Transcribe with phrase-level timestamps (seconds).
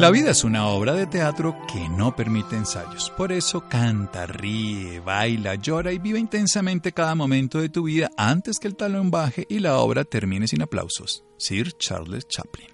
[0.00, 3.12] La vida es una obra de teatro que no permite ensayos.
[3.18, 8.58] Por eso canta, ríe, baila, llora y vive intensamente cada momento de tu vida antes
[8.58, 11.22] que el talón baje y la obra termine sin aplausos.
[11.36, 12.68] Sir Charles Chaplin.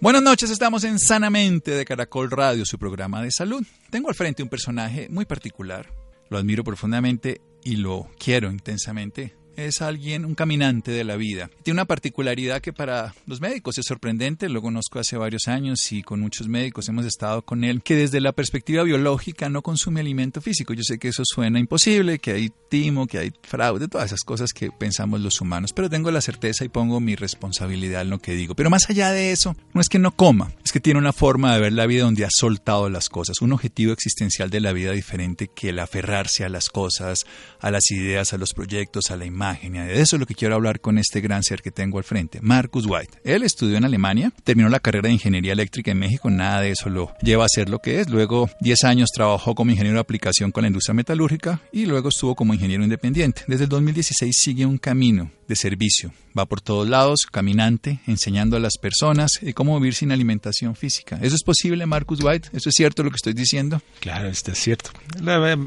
[0.00, 3.64] Buenas noches, estamos en Sanamente de Caracol Radio, su programa de salud.
[3.90, 5.94] Tengo al frente un personaje muy particular.
[6.28, 11.50] Lo admiro profundamente y lo quiero intensamente es alguien, un caminante de la vida.
[11.62, 16.02] Tiene una particularidad que para los médicos es sorprendente, lo conozco hace varios años y
[16.02, 20.40] con muchos médicos hemos estado con él, que desde la perspectiva biológica no consume alimento
[20.40, 20.74] físico.
[20.74, 24.52] Yo sé que eso suena imposible, que hay timo, que hay fraude, todas esas cosas
[24.52, 28.34] que pensamos los humanos, pero tengo la certeza y pongo mi responsabilidad en lo que
[28.34, 28.54] digo.
[28.54, 31.54] Pero más allá de eso, no es que no coma, es que tiene una forma
[31.54, 34.92] de ver la vida donde ha soltado las cosas, un objetivo existencial de la vida
[34.92, 37.26] diferente que el aferrarse a las cosas,
[37.60, 40.54] a las ideas, a los proyectos, a la imagen de eso es lo que quiero
[40.54, 43.18] hablar con este gran ser que tengo al frente, Marcus White.
[43.24, 46.88] Él estudió en Alemania, terminó la carrera de ingeniería eléctrica en México, nada de eso
[46.88, 48.08] lo lleva a ser lo que es.
[48.08, 52.34] Luego, 10 años trabajó como ingeniero de aplicación con la industria metalúrgica y luego estuvo
[52.34, 53.42] como ingeniero independiente.
[53.46, 56.12] Desde el 2016 sigue un camino de servicio.
[56.36, 61.18] Va por todos lados, caminante, enseñando a las personas cómo vivir sin alimentación física.
[61.22, 62.48] ¿Eso es posible, Marcus White?
[62.52, 63.80] ¿Eso es cierto lo que estoy diciendo?
[64.00, 64.90] Claro, esto es cierto.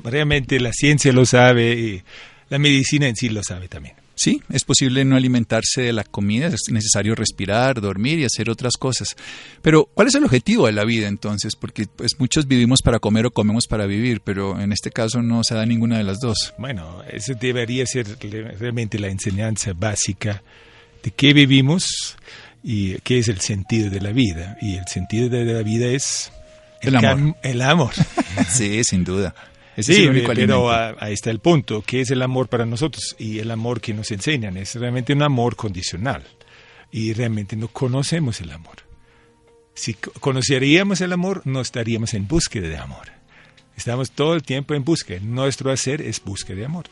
[0.04, 2.04] realmente la ciencia lo sabe y
[2.50, 3.96] la medicina en sí lo sabe también.
[4.18, 8.74] Sí, es posible no alimentarse de la comida, es necesario respirar, dormir y hacer otras
[8.76, 9.16] cosas.
[9.62, 11.56] Pero, ¿cuál es el objetivo de la vida entonces?
[11.56, 15.44] Porque pues, muchos vivimos para comer o comemos para vivir, pero en este caso no
[15.44, 16.56] se da ninguna de las dos.
[16.58, 18.08] Bueno, eso debería ser
[18.60, 20.42] realmente la enseñanza básica
[21.04, 22.18] de qué vivimos
[22.64, 24.58] y qué es el sentido de la vida.
[24.62, 26.32] Y el sentido de la vida es
[26.82, 27.36] el, amor.
[27.44, 27.94] El amor.
[28.50, 29.36] sí, sin duda
[29.84, 31.84] sí, pero ahí está el punto.
[31.86, 33.16] ¿Qué es el amor para nosotros?
[33.20, 36.24] Y el amor que nos enseñan es realmente un amor condicional.
[36.92, 38.78] Y realmente no conocemos el amor.
[39.74, 43.12] Si conoceríamos el amor, no estaríamos en búsqueda de amor.
[43.76, 45.20] Estamos todo el tiempo en búsqueda.
[45.22, 46.86] Nuestro hacer es búsqueda de amor.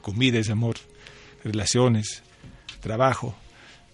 [0.00, 0.76] comida es amor,
[1.44, 2.24] relaciones,
[2.80, 3.36] trabajo,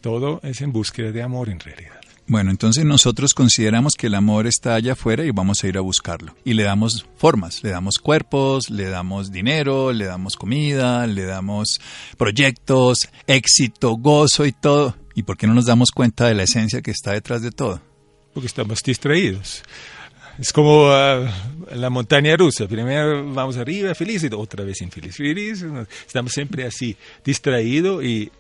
[0.00, 2.00] todo es en búsqueda de amor en realidad.
[2.28, 5.80] Bueno, entonces nosotros consideramos que el amor está allá afuera y vamos a ir a
[5.80, 6.36] buscarlo.
[6.44, 11.80] Y le damos formas, le damos cuerpos, le damos dinero, le damos comida, le damos
[12.18, 14.94] proyectos, éxito, gozo y todo.
[15.14, 17.80] ¿Y por qué no nos damos cuenta de la esencia que está detrás de todo?
[18.34, 19.62] Porque estamos distraídos.
[20.38, 21.26] Es como uh,
[21.74, 22.68] la montaña rusa.
[22.68, 25.16] Primero vamos arriba, feliz, y otra vez infeliz.
[25.16, 25.64] Feliz.
[26.06, 28.30] Estamos siempre así, distraídos y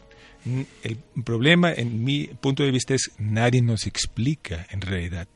[0.82, 5.28] el problema, en mi punto de vista, es nadie nos explica en realidad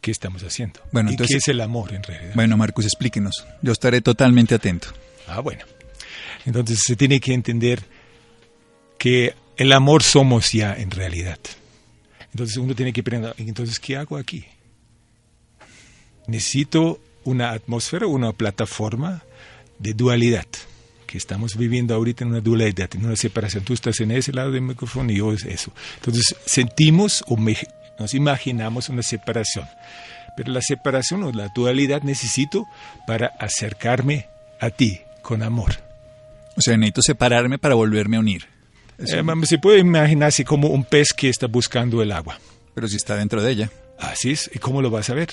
[0.00, 0.80] qué estamos haciendo.
[0.92, 2.32] Bueno, ¿Y qué es el amor en realidad?
[2.34, 3.46] Bueno, Marcus, explíquenos.
[3.62, 4.88] Yo estaré totalmente atento.
[5.26, 5.64] Ah, bueno.
[6.44, 7.82] Entonces se tiene que entender
[8.98, 11.38] que el amor somos ya en realidad.
[12.32, 14.44] Entonces uno tiene que preguntar, entonces, ¿qué hago aquí?
[16.26, 19.24] Necesito una atmósfera, una plataforma
[19.78, 20.46] de dualidad
[21.06, 23.64] que estamos viviendo ahorita en una dualidad, en una separación.
[23.64, 25.72] Tú estás en ese lado del micrófono y yo es eso.
[25.96, 27.36] Entonces sentimos o
[27.98, 29.66] nos imaginamos una separación.
[30.36, 32.66] Pero la separación o la dualidad necesito
[33.06, 34.28] para acercarme
[34.60, 35.72] a ti con amor.
[36.56, 38.44] O sea, necesito separarme para volverme a unir.
[38.98, 42.38] Eh, se puede imaginarse como un pez que está buscando el agua.
[42.74, 43.70] Pero si está dentro de ella.
[43.98, 44.50] Así es.
[44.54, 45.30] ¿Y cómo lo vas a ver?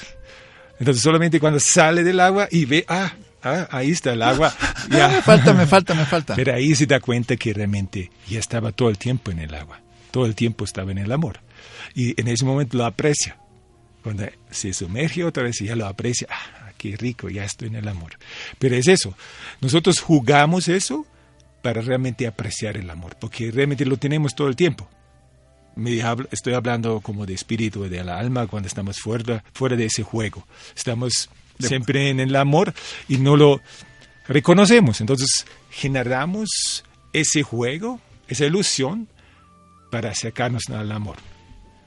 [0.79, 3.13] Entonces solamente cuando sale del agua y ve, ah,
[3.43, 4.53] Ah, ahí está el agua.
[4.89, 5.07] Ya.
[5.07, 6.35] me falta, me falta, me falta.
[6.35, 9.81] Pero ahí se da cuenta que realmente ya estaba todo el tiempo en el agua.
[10.11, 11.39] Todo el tiempo estaba en el amor.
[11.95, 13.37] Y en ese momento lo aprecia.
[14.03, 16.27] Cuando se sumerge otra vez y ya lo aprecia.
[16.29, 18.17] Ah, qué rico, ya estoy en el amor.
[18.59, 19.15] Pero es eso.
[19.61, 21.07] Nosotros jugamos eso
[21.61, 23.15] para realmente apreciar el amor.
[23.19, 24.89] Porque realmente lo tenemos todo el tiempo.
[25.75, 30.03] Me estoy hablando como de espíritu, de la alma, cuando estamos fuera, fuera de ese
[30.03, 30.45] juego.
[30.75, 32.73] Estamos siempre en el amor
[33.07, 33.61] y no lo
[34.27, 35.01] reconocemos.
[35.01, 36.83] Entonces generamos
[37.13, 39.07] ese juego, esa ilusión
[39.91, 41.17] para acercarnos al amor.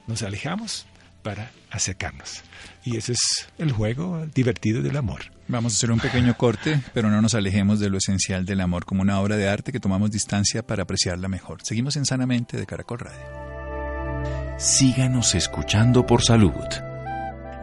[0.07, 0.85] Nos alejamos
[1.23, 2.41] para acercarnos.
[2.85, 3.19] Y ese es
[3.57, 5.25] el juego divertido del amor.
[5.49, 8.85] Vamos a hacer un pequeño corte, pero no nos alejemos de lo esencial del amor,
[8.85, 11.59] como una obra de arte que tomamos distancia para apreciarla mejor.
[11.63, 13.47] Seguimos en Sanamente de Caracol Radio.
[14.57, 16.86] Síganos escuchando por salud.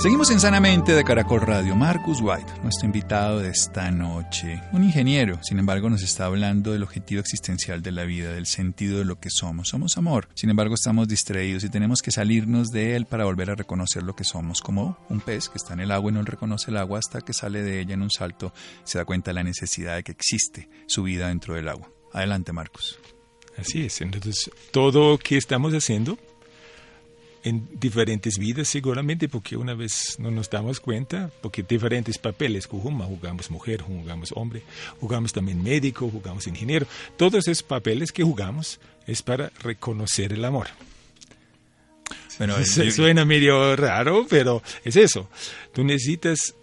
[0.00, 1.76] Seguimos en Sanamente de Caracol Radio.
[1.76, 6.84] Marcus White, nuestro invitado de esta noche, un ingeniero, sin embargo nos está hablando del
[6.84, 9.68] objetivo existencial de la vida, del sentido de lo que somos.
[9.68, 13.56] Somos amor, sin embargo estamos distraídos y tenemos que salirnos de él para volver a
[13.56, 16.70] reconocer lo que somos, como un pez que está en el agua y no reconoce
[16.70, 18.54] el agua hasta que sale de ella en un salto
[18.84, 21.90] se da cuenta de la necesidad de que existe su vida dentro del agua.
[22.14, 22.98] Adelante, Marcus.
[23.58, 26.16] Así es, entonces todo lo que estamos haciendo
[27.42, 33.06] en diferentes vidas seguramente porque una vez no nos damos cuenta, porque diferentes papeles jugamos,
[33.06, 34.62] jugamos mujer, jugamos hombre,
[35.00, 40.68] jugamos también médico, jugamos ingeniero, todos esos papeles que jugamos es para reconocer el amor.
[42.38, 45.28] Bueno, suena medio raro, pero es eso.
[45.72, 46.54] Tú necesitas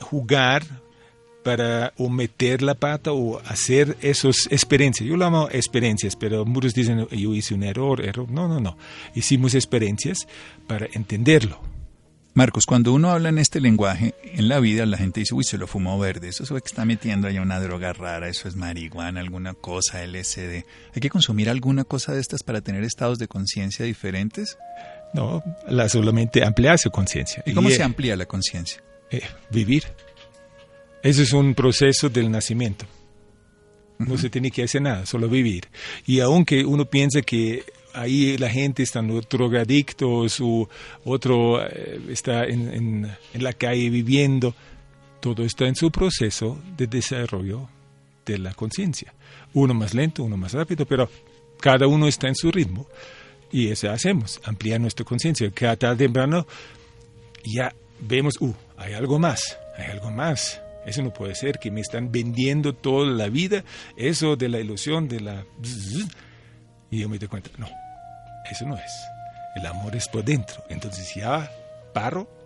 [0.00, 0.64] jugar
[1.42, 5.08] para o meter la pata o hacer esas experiencias.
[5.08, 8.30] Yo lo llamo experiencias, pero muchos dicen, yo hice un error, error.
[8.30, 8.76] No, no, no.
[9.14, 10.26] Hicimos experiencias
[10.66, 11.60] para entenderlo.
[12.32, 15.58] Marcos, cuando uno habla en este lenguaje, en la vida la gente dice, uy, se
[15.58, 18.54] lo fumó verde, eso es lo que está metiendo allá una droga rara, eso es
[18.54, 20.64] marihuana, alguna cosa, LSD.
[20.94, 24.58] ¿Hay que consumir alguna cosa de estas para tener estados de conciencia diferentes?
[25.12, 27.42] No, la solamente ampliar su conciencia.
[27.44, 28.80] ¿Y cómo se amplía la conciencia?
[29.10, 29.84] Eh, vivir.
[31.02, 32.86] Eso es un proceso del nacimiento.
[33.98, 35.68] No se tiene que hacer nada, solo vivir.
[36.06, 40.68] Y aunque uno piensa que ahí la gente está drogadictos o
[41.04, 44.54] otro eh, está en, en, la calle viviendo,
[45.20, 47.68] todo está en su proceso de desarrollo
[48.24, 49.12] de la conciencia.
[49.52, 51.10] Uno más lento, uno más rápido, pero
[51.60, 52.86] cada uno está en su ritmo.
[53.52, 55.50] Y eso hacemos, ampliar nuestra conciencia.
[55.50, 56.46] Cada tarde temprano
[57.44, 61.80] ya vemos, uh, hay algo más, hay algo más eso no puede ser, que me
[61.80, 63.64] están vendiendo toda la vida,
[63.96, 65.44] eso de la ilusión, de la...
[66.90, 67.68] Y yo me doy cuenta, no,
[68.50, 68.92] eso no es.
[69.56, 70.62] El amor es por dentro.
[70.68, 71.50] Entonces ya
[71.92, 72.39] paro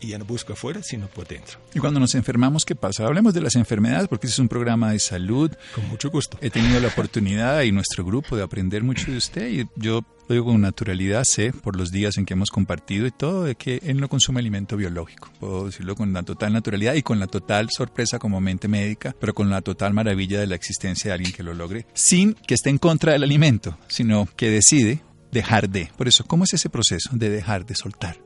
[0.00, 1.58] y ya no busco afuera, sino por dentro.
[1.74, 3.06] Y cuando nos enfermamos, ¿qué pasa?
[3.06, 5.50] Hablemos de las enfermedades, porque este es un programa de salud.
[5.74, 6.38] Con mucho gusto.
[6.40, 10.34] He tenido la oportunidad y nuestro grupo de aprender mucho de usted y yo lo
[10.34, 13.80] digo con naturalidad, sé por los días en que hemos compartido y todo, de que
[13.84, 15.28] él no consume alimento biológico.
[15.40, 19.34] Puedo decirlo con la total naturalidad y con la total sorpresa como mente médica, pero
[19.34, 22.70] con la total maravilla de la existencia de alguien que lo logre, sin que esté
[22.70, 25.90] en contra del alimento, sino que decide dejar de.
[25.96, 28.16] Por eso, ¿cómo es ese proceso de dejar, de soltar?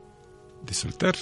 [0.67, 1.15] De soltar.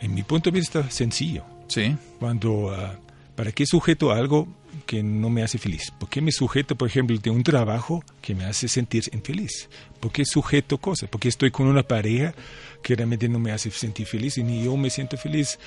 [0.00, 1.44] En mi punto de vista, sencillo.
[1.68, 1.96] Sí.
[2.18, 2.98] Cuando, ah,
[3.36, 4.48] ¿para qué sujeto algo
[4.86, 5.92] que no me hace feliz?
[5.98, 9.68] ¿Por qué me sujeto, por ejemplo, de un trabajo que me hace sentir infeliz?
[10.00, 11.08] ¿Por qué sujeto cosas?
[11.08, 12.34] ¿Por qué estoy con una pareja
[12.82, 15.58] que realmente no me hace sentir feliz y ni yo me siento feliz?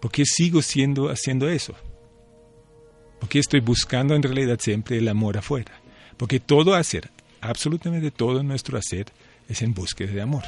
[0.00, 1.74] ¿Por qué sigo siendo, haciendo eso?
[3.18, 5.72] ¿Por qué estoy buscando en realidad siempre el amor afuera?
[6.16, 7.10] Porque todo hacer,
[7.40, 9.06] absolutamente todo nuestro hacer,
[9.48, 10.44] es en búsqueda de amor.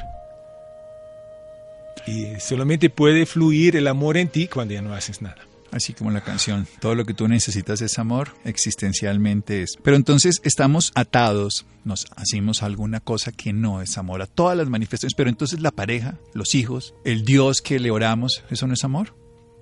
[2.07, 5.49] Y solamente puede fluir el amor en ti cuando ya no haces nada.
[5.71, 9.77] Así como la canción, todo lo que tú necesitas es amor, existencialmente es.
[9.83, 14.69] Pero entonces estamos atados, nos hacemos alguna cosa que no es amor a todas las
[14.69, 18.85] manifestaciones, pero entonces la pareja, los hijos, el Dios que le oramos, ¿eso no es
[18.85, 19.15] amor?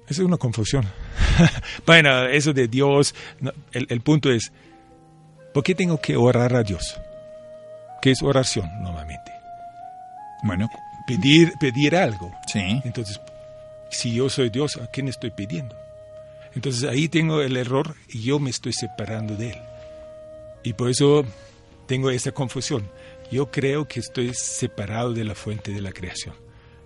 [0.08, 0.84] Eso es una confusión.
[1.86, 3.12] bueno, eso de Dios,
[3.72, 4.52] el, el punto es,
[5.52, 6.96] ¿por qué tengo que orar a Dios?
[8.00, 9.32] ¿Qué es oración normalmente?
[10.44, 10.68] Bueno,
[11.06, 12.32] pedir, pedir algo.
[12.52, 12.80] Sí.
[12.84, 13.20] Entonces,
[13.90, 15.76] si yo soy Dios, ¿a quién estoy pidiendo?
[16.54, 19.58] Entonces ahí tengo el error y yo me estoy separando de Él.
[20.62, 21.24] Y por eso
[21.86, 22.90] tengo esa confusión.
[23.30, 26.34] Yo creo que estoy separado de la fuente de la creación.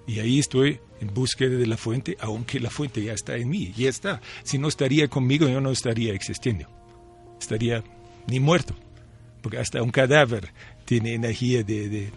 [0.07, 3.73] Y ahí estoy en búsqueda de la fuente, aunque la fuente ya está en mí,
[3.77, 4.21] ya está.
[4.43, 6.67] Si no estaría conmigo, yo no estaría existiendo.
[7.41, 7.85] Estaría
[8.27, 8.75] ni muerto.
[9.41, 10.53] Porque hasta un cadáver
[10.91, 12.11] tiene energía de,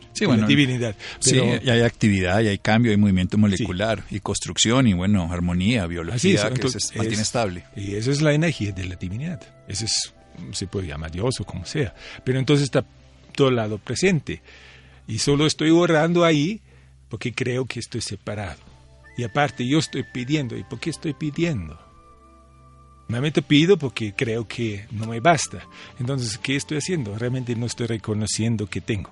[0.48, 0.96] divinidad.
[1.20, 5.86] sí, y hay actividad, y hay cambio, hay movimiento molecular, y construcción, y bueno, armonía,
[5.86, 7.66] biología, que se mantiene estable.
[7.76, 9.40] Y eso es la energía de la divinidad.
[9.68, 10.16] Eso es,
[10.54, 11.94] se puede llamar Dios o como sea.
[12.24, 12.84] Pero entonces está
[13.36, 14.42] todo lado presente.
[15.08, 16.60] Y solo estoy orando ahí
[17.10, 18.58] porque creo que estoy separado.
[19.20, 20.58] Y aparte yo estoy pidiendo.
[20.58, 21.80] ¿Y por qué estoy pidiendo?
[23.10, 25.66] Realmente pido porque creo que no me basta.
[26.00, 27.18] Entonces, ¿qué estoy haciendo?
[27.18, 29.12] Realmente no estoy reconociendo que tengo.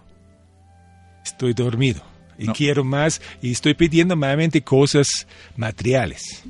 [1.23, 2.01] Estoy dormido
[2.37, 6.43] y quiero más y estoy pidiendo nuevamente cosas materiales.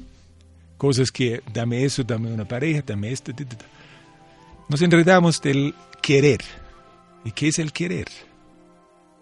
[0.78, 3.32] Cosas que, dame eso, dame una pareja, dame esto.
[4.70, 6.40] Nos enredamos del querer.
[7.24, 8.08] ¿Y qué es el querer?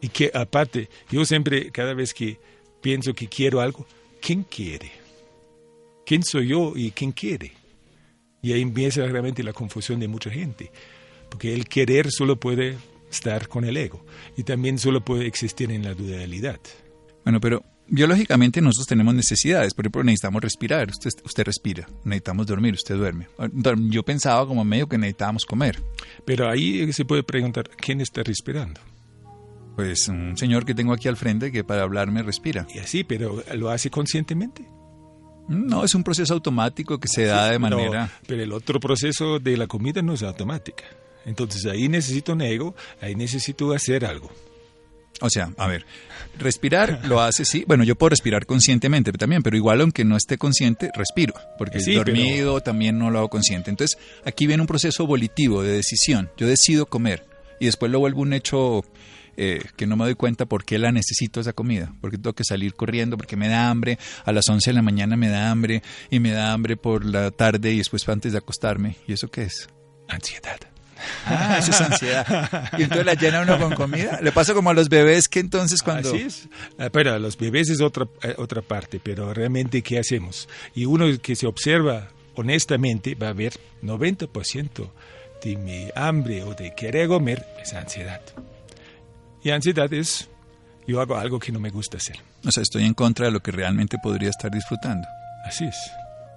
[0.02, 2.40] Y que aparte, yo siempre, cada vez que
[2.82, 3.86] pienso que quiero algo,
[4.22, 4.92] ¿quién quiere?
[6.06, 7.59] ¿Quién soy yo y quién quiere?
[8.42, 10.72] Y ahí empieza realmente la confusión de mucha gente,
[11.30, 12.78] porque el querer solo puede
[13.12, 14.06] estar con el ego
[14.38, 16.60] y también solo puede existir en la dualidad.
[17.24, 22.76] Bueno, pero biológicamente nosotros tenemos necesidades, por ejemplo, necesitamos respirar, usted, usted respira, necesitamos dormir,
[22.76, 23.28] usted duerme.
[23.90, 25.82] Yo pensaba como medio que necesitábamos comer.
[26.26, 28.80] Pero ahí se puede preguntar, ¿quién está respirando?
[29.76, 32.68] Pues un señor que tengo aquí al frente que para hablarme respira.
[32.74, 34.66] Y así, pero ¿lo hace conscientemente?
[35.50, 38.12] No, es un proceso automático que se da de manera...
[38.28, 40.84] pero el otro proceso de la comida no es automática.
[41.26, 44.32] Entonces ahí necesito un ego, ahí necesito hacer algo.
[45.22, 45.86] O sea, a ver,
[46.38, 47.64] respirar lo hace, sí.
[47.68, 51.96] Bueno, yo puedo respirar conscientemente también, pero igual aunque no esté consciente, respiro, porque sí,
[51.96, 53.70] dormido también no lo hago consciente.
[53.70, 56.30] Entonces, aquí viene un proceso volitivo de decisión.
[56.38, 57.26] Yo decido comer
[57.60, 58.86] y después lo vuelvo un hecho
[59.42, 62.44] eh, que no me doy cuenta por qué la necesito esa comida, porque tengo que
[62.44, 65.82] salir corriendo, porque me da hambre, a las 11 de la mañana me da hambre
[66.10, 68.98] y me da hambre por la tarde y después antes de acostarme.
[69.08, 69.70] ¿Y eso qué es?
[70.10, 70.60] Ansiedad.
[71.26, 72.70] Ah, eso es ansiedad.
[72.78, 74.20] Y entonces la llena uno con comida.
[74.22, 76.10] Le pasa como a los bebés que entonces cuando...
[76.10, 76.50] Así es.
[76.78, 80.50] Ah, pero a los bebés es otra, eh, otra parte, pero realmente ¿qué hacemos?
[80.76, 83.54] Y uno que se observa honestamente va a ver
[83.84, 84.92] 90%
[85.42, 88.22] de mi hambre o de querer comer es ansiedad.
[89.50, 90.30] Y ansiedad es,
[90.88, 92.18] yo hago algo que no me gusta hacer.
[92.46, 95.08] O sea, estoy en contra de lo que realmente podría estar disfrutando.
[95.44, 95.76] Así es.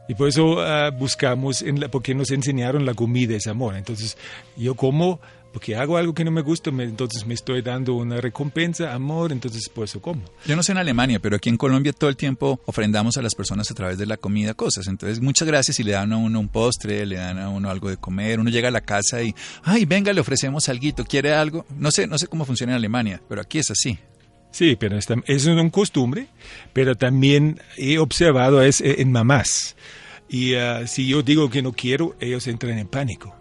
[0.09, 3.77] Y por eso ah, buscamos, en la, porque nos enseñaron la comida es amor.
[3.77, 4.17] Entonces,
[4.57, 5.21] yo como
[5.53, 9.69] porque hago algo que no me gusta, entonces me estoy dando una recompensa, amor, entonces
[9.69, 10.23] por eso como.
[10.47, 13.35] Yo no sé en Alemania, pero aquí en Colombia todo el tiempo ofrendamos a las
[13.35, 14.87] personas a través de la comida cosas.
[14.89, 17.91] Entonces, muchas gracias y le dan a uno un postre, le dan a uno algo
[17.91, 21.67] de comer, uno llega a la casa y, ay, venga, le ofrecemos algo, ¿quiere algo?
[21.79, 23.99] No sé, no sé cómo funciona en Alemania, pero aquí es así.
[24.51, 26.29] Sí, pero es, es una costumbre,
[26.73, 29.77] pero también he observado es en mamás.
[30.29, 33.35] Y ah, si yo digo que no quiero, ellos entran en pánico.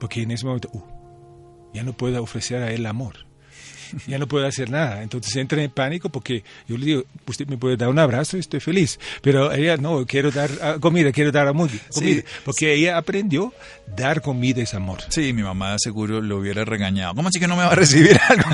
[0.00, 0.97] Porque en ese momento, uh,
[1.72, 3.27] ya no puedo ofrecer a él amor
[4.06, 5.02] ya no puedo hacer nada.
[5.02, 8.40] Entonces entra en pánico porque yo le digo, usted me puede dar un abrazo y
[8.40, 8.98] estoy feliz.
[9.22, 12.22] Pero ella, no, quiero dar ah, comida, quiero dar amor, comida.
[12.44, 13.52] porque ella aprendió,
[13.96, 15.00] dar comida es amor.
[15.08, 17.14] Sí, mi mamá seguro lo hubiera regañado.
[17.14, 18.48] ¿Cómo así que no me va a recibir algo?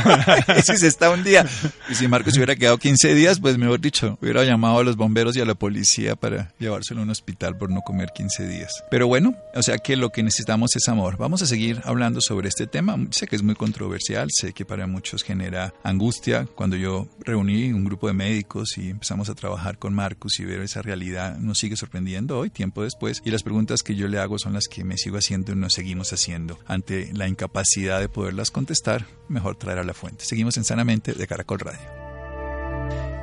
[0.65, 1.47] si se está un día.
[1.89, 5.37] Y si Marcos hubiera quedado 15 días, pues mejor dicho, hubiera llamado a los bomberos
[5.37, 8.73] y a la policía para llevárselo a un hospital por no comer 15 días.
[8.91, 11.17] Pero bueno, o sea que lo que necesitamos es amor.
[11.19, 12.97] Vamos a seguir hablando sobre este tema.
[13.11, 16.47] Sé que es muy controversial, sé que para muchos genera angustia.
[16.55, 20.61] Cuando yo reuní un grupo de médicos y empezamos a trabajar con Marcus y ver
[20.61, 23.23] esa realidad, nos sigue sorprendiendo hoy, tiempo después.
[23.25, 25.73] Y las preguntas que yo le hago son las que me sigo haciendo y nos
[25.73, 26.59] seguimos haciendo.
[26.67, 30.25] Ante la incapacidad de poderlas contestar, mejor traer a la fuente.
[30.25, 31.81] Seguimos en Sanamente de Caracol Radio.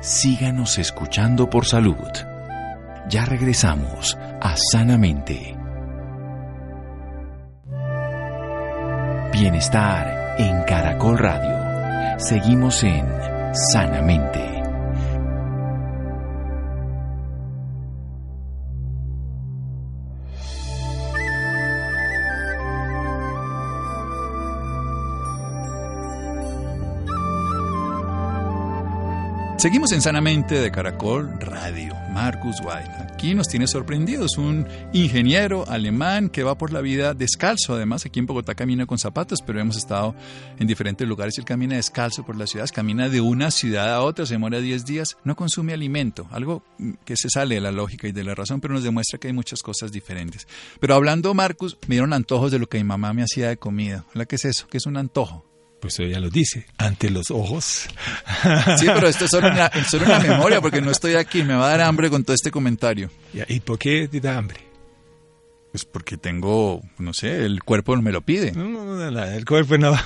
[0.02, 1.94] Síganos escuchando por salud.
[3.08, 5.56] Ya regresamos a Sanamente.
[9.32, 11.61] Bienestar en Caracol Radio.
[12.22, 13.04] Seguimos en
[13.72, 14.38] Sanamente.
[29.58, 32.01] Seguimos en Sanamente de Caracol Radio.
[32.12, 32.90] Marcus White.
[33.12, 34.36] Aquí nos tiene sorprendidos.
[34.36, 37.74] Un ingeniero alemán que va por la vida descalzo.
[37.74, 40.14] Además, aquí en Bogotá camina con zapatos, pero hemos estado
[40.58, 41.38] en diferentes lugares.
[41.38, 44.84] Él camina descalzo por las ciudades, camina de una ciudad a otra, se demora 10
[44.84, 46.26] días, no consume alimento.
[46.30, 46.62] Algo
[47.04, 49.34] que se sale de la lógica y de la razón, pero nos demuestra que hay
[49.34, 50.46] muchas cosas diferentes.
[50.80, 54.04] Pero hablando, Marcus, me dieron antojos de lo que mi mamá me hacía de comida.
[54.28, 54.66] ¿Qué es eso?
[54.68, 55.51] ¿Qué es un antojo?
[55.82, 57.88] Pues ella lo dice, ante los ojos.
[58.78, 59.70] Sí, pero esto es solo una,
[60.04, 63.10] una memoria, porque no estoy aquí, me va a dar hambre con todo este comentario.
[63.48, 64.60] ¿Y por qué te da hambre?
[65.72, 68.52] Pues porque tengo, no sé, el cuerpo me lo pide.
[68.52, 69.96] No, no, no, el cuerpo no.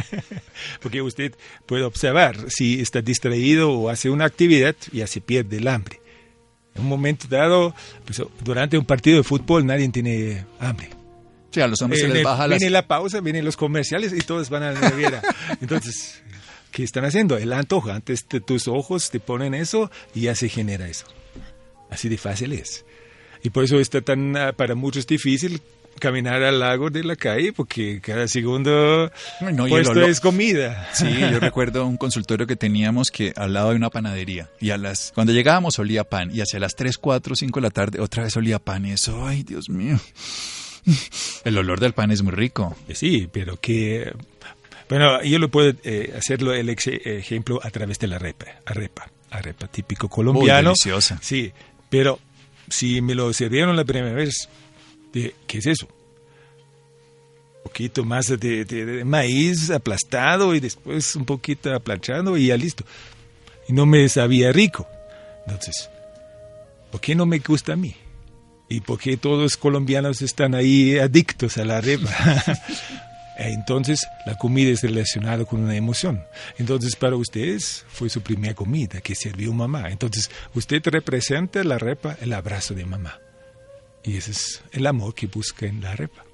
[0.82, 1.34] porque usted
[1.66, 6.00] puede observar, si está distraído o hace una actividad, ya se pierde el hambre.
[6.76, 7.74] En un momento dado,
[8.04, 10.99] pues, durante un partido de fútbol nadie tiene hambre
[11.50, 14.50] Sí, a los hombres se les baja Viene la pausa, vienen los comerciales y todos
[14.50, 15.20] van a la neviera.
[15.60, 16.22] Entonces,
[16.70, 17.36] ¿qué están haciendo?
[17.38, 17.90] El antojo.
[17.90, 21.06] Antes de tus ojos te ponen eso y ya se genera eso.
[21.90, 22.84] Así de fácil es.
[23.42, 25.60] Y por eso está tan, ah, para muchos difícil
[25.98, 30.88] caminar al lago de la calle porque cada segundo No, el puesto olor- es comida.
[30.94, 34.78] Sí, yo recuerdo un consultorio que teníamos que al lado de una panadería y a
[34.78, 38.22] las cuando llegábamos olía pan y hacia las 3, 4, 5 de la tarde otra
[38.22, 39.98] vez olía pan y eso, ay, Dios mío.
[41.44, 42.76] El olor del pan es muy rico.
[42.94, 44.12] Sí, pero que...
[44.88, 48.46] Bueno, yo lo puedo eh, hacerlo el ex- ejemplo a través de la arepa.
[48.66, 50.70] Arepa, arepa típico colombiano.
[50.70, 51.18] deliciosa.
[51.22, 51.52] Sí,
[51.88, 52.18] pero
[52.68, 54.48] si me lo sirvieron la primera vez,
[55.12, 55.86] ¿qué es eso?
[57.58, 62.56] Un poquito más de, de- de maíz aplastado y después un poquito aplanchado y ya
[62.56, 62.84] listo.
[63.68, 64.88] Y no me sabía rico.
[65.46, 65.88] Entonces,
[66.90, 67.94] ¿por qué no me gusta a mí?
[68.70, 72.08] ¿Y por qué todos los colombianos están ahí adictos a la arepa?
[73.36, 76.22] Entonces, la comida es relacionada con una emoción.
[76.56, 79.90] Entonces, para ustedes fue su primera comida que sirvió mamá.
[79.90, 83.18] Entonces, usted representa la arepa, el abrazo de mamá.
[84.04, 86.24] Y ese es el amor que busca en la arepa.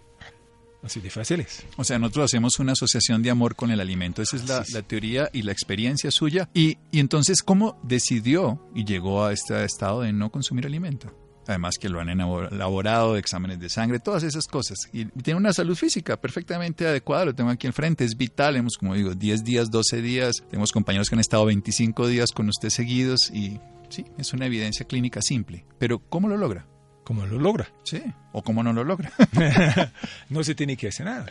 [0.83, 1.65] Así de fácil es.
[1.79, 4.21] O sea, nosotros hacemos una asociación de amor con el alimento.
[4.21, 4.73] Esa es la, es.
[4.73, 6.51] la teoría y la experiencia suya.
[6.53, 11.26] Y, y entonces, ¿cómo decidió y llegó a este estado de no consumir alimento?
[11.47, 14.79] Además que lo han elaborado, de exámenes de sangre, todas esas cosas.
[14.93, 18.57] Y tiene una salud física perfectamente adecuada, lo tengo aquí enfrente, es vital.
[18.57, 20.37] Hemos, como digo, 10 días, 12 días.
[20.51, 24.87] Tenemos compañeros que han estado 25 días con usted seguidos y sí, es una evidencia
[24.87, 25.65] clínica simple.
[25.79, 26.67] Pero ¿cómo lo logra?
[27.05, 27.69] ¿Cómo lo logra?
[27.85, 28.03] Sí.
[28.33, 29.13] ¿O cómo no lo logra?
[30.29, 31.27] no se tiene que hacer nada.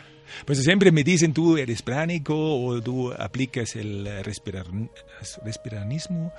[0.46, 4.66] Pues siempre me dicen, tú eres pránico o tú aplicas el respirar,
[5.44, 6.32] respiranismo.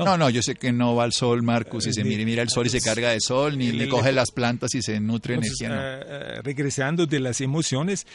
[0.00, 0.10] No.
[0.12, 2.42] No, no, yo sé que no va al sol, Marcus, y se Eh, mira, mira
[2.42, 4.98] el sol y se carga de sol, ni el- le coge las plantas y se
[5.00, 5.76] nutre Entonces, energía.
[5.76, 6.04] no.
[6.04, 8.06] ah, ah, regresando de las emociones,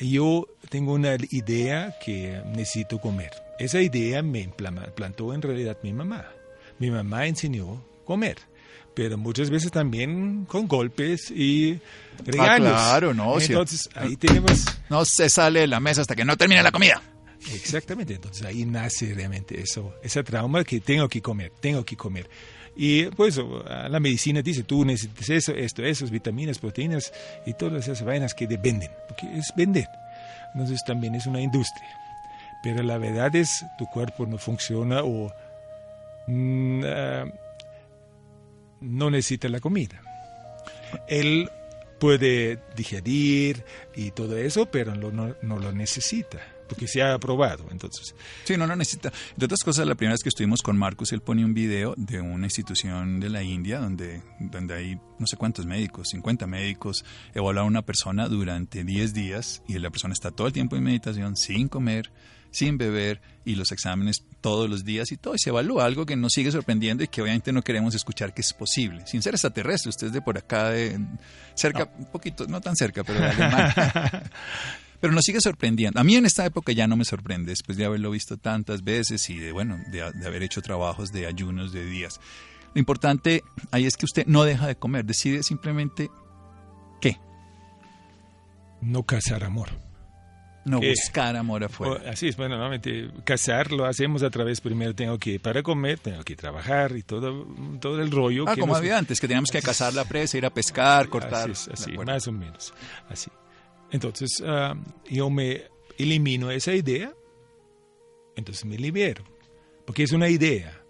[0.00, 3.30] yo tengo una idea que necesito comer.
[3.58, 4.48] Esa idea me
[4.94, 6.26] plantó en realidad mi mamá.
[6.78, 8.38] Mi mamá enseñó a comer,
[8.94, 11.78] pero muchas veces también con golpes y
[12.24, 12.68] regaños.
[12.74, 13.52] Ah, claro, no, sí.
[13.52, 14.64] Entonces, ahí tenemos...
[14.88, 17.02] No se sale de la mesa hasta que no termine la comida.
[17.48, 22.28] Exactamente, entonces ahí nace realmente eso, ese trauma que tengo que comer, tengo que comer.
[22.76, 27.12] Y pues la medicina dice, tú necesitas eso, esto, esas vitaminas, proteínas
[27.44, 29.88] y todas esas vainas que venden, porque es vender.
[30.54, 31.88] Entonces también es una industria.
[32.62, 35.32] Pero la verdad es, tu cuerpo no funciona o
[36.26, 37.24] mm, ah,
[38.80, 40.00] no necesita la comida.
[41.08, 41.50] Él
[41.98, 46.38] puede digerir y todo eso, pero no lo necesita,
[46.70, 47.66] porque se ha probado.
[47.70, 49.12] Entonces, Sí, no, no necesita.
[49.36, 52.20] De otras cosas, la primera vez que estuvimos con Marcus, él pone un video de
[52.20, 57.04] una institución de la India donde, donde hay no sé cuántos médicos, 50 médicos,
[57.34, 60.84] evaluan a una persona durante 10 días y la persona está todo el tiempo en
[60.84, 62.12] meditación, sin comer,
[62.52, 65.34] sin beber y los exámenes todos los días y todo.
[65.34, 68.42] Y se evalúa algo que nos sigue sorprendiendo y que obviamente no queremos escuchar que
[68.42, 69.04] es posible.
[69.06, 71.00] Sin ser extraterrestre, usted es de por acá, de
[71.54, 74.30] cerca, un poquito, no tan cerca, pero de Alemania.
[75.00, 75.98] Pero nos sigue sorprendiendo.
[75.98, 79.28] A mí en esta época ya no me sorprende, después de haberlo visto tantas veces
[79.30, 82.20] y de, bueno, de, de haber hecho trabajos de ayunos de días.
[82.74, 86.10] Lo importante ahí es que usted no deja de comer, decide simplemente
[87.00, 87.16] qué,
[88.80, 89.68] no cazar amor.
[90.64, 90.90] no ¿Qué?
[90.90, 92.10] buscar amor O- afuera.
[92.10, 96.22] así es, bueno, normalmente cazar lo hacemos a través, primero tengo que, para comer, tengo
[96.22, 97.46] que trabajar y todo,
[97.80, 98.44] todo el rollo.
[98.46, 101.08] Ah, que como nos- había antes, que teníamos que cazar la presa, ir a pescar,
[101.08, 101.50] cortar.
[101.50, 102.72] Así, es, así, más o menos,
[103.08, 103.30] así.
[103.90, 104.74] Entonces, ah,
[105.08, 105.64] yo me
[105.98, 107.12] elimino esa idea,
[108.36, 109.24] entonces me libero,
[109.84, 110.82] porque es una idea.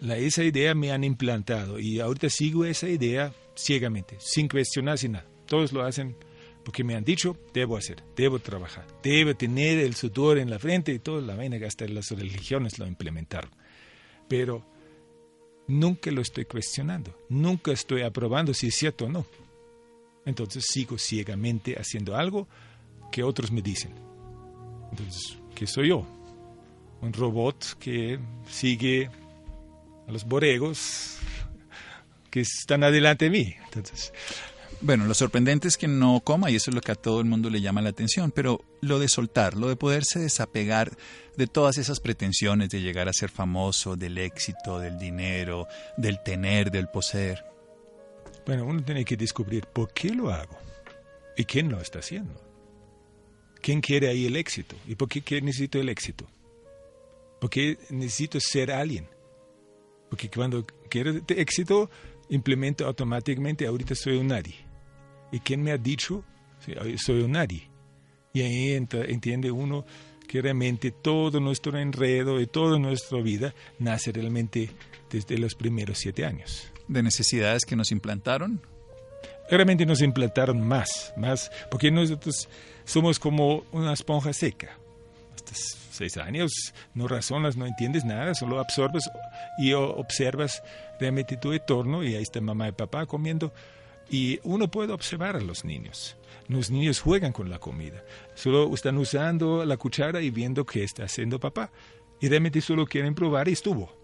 [0.00, 5.12] La, esa idea me han implantado y ahorita sigo esa idea ciegamente, sin cuestionar, sin
[5.12, 5.26] nada.
[5.46, 6.16] Todos lo hacen
[6.64, 10.92] porque me han dicho, debo hacer, debo trabajar, debo tener el sudor en la frente
[10.92, 13.50] y toda la vaina que hasta las religiones lo implementaron.
[14.28, 14.64] Pero
[15.66, 19.26] nunca lo estoy cuestionando, nunca estoy aprobando si es cierto o no.
[20.26, 22.48] Entonces sigo ciegamente haciendo algo
[23.10, 23.94] que otros me dicen.
[24.90, 26.06] Entonces, ¿qué soy yo?
[27.00, 29.10] Un robot que sigue
[30.06, 31.16] a los borregos
[32.30, 33.54] que están adelante de mí.
[33.64, 34.12] Entonces,
[34.82, 37.26] Bueno, lo sorprendente es que no coma y eso es lo que a todo el
[37.26, 40.96] mundo le llama la atención, pero lo de soltar, lo de poderse desapegar
[41.36, 45.66] de todas esas pretensiones de llegar a ser famoso, del éxito, del dinero,
[45.98, 47.44] del tener, del poseer.
[48.46, 50.56] Bueno, uno tiene que descubrir por qué lo hago
[51.36, 52.34] y quién lo está haciendo.
[53.62, 54.74] ¿Quién quiere ahí el éxito?
[54.86, 56.26] ¿Y por qué necesito el éxito?
[57.40, 59.06] Porque necesito ser alguien.
[60.08, 61.90] Porque cuando quiero éxito,
[62.30, 64.54] implemento automáticamente, ahorita soy un nadie.
[65.30, 66.24] ¿Y quién me ha dicho?
[66.96, 67.68] Soy un nadie.
[68.32, 69.84] Y ahí entra- entiende uno
[70.26, 74.70] que realmente todo nuestro enredo y toda nuestra vida nace realmente
[75.10, 76.72] desde los primeros siete años.
[76.90, 78.60] De necesidades que nos implantaron.
[79.48, 82.48] realmente nos implantaron más, más, porque nosotros
[82.84, 84.76] somos como una esponja seca.
[85.34, 86.50] Hasta seis años
[86.94, 89.08] no razonas, no entiendes nada, solo absorbes
[89.58, 90.62] y observas
[90.98, 93.52] realmente tu entorno y ahí está mamá y papá comiendo
[94.10, 96.16] y uno puede observar a los niños.
[96.48, 98.02] Los niños juegan con la comida,
[98.34, 101.70] solo están usando la cuchara y viendo qué está haciendo papá
[102.20, 103.99] y realmente solo quieren probar y estuvo.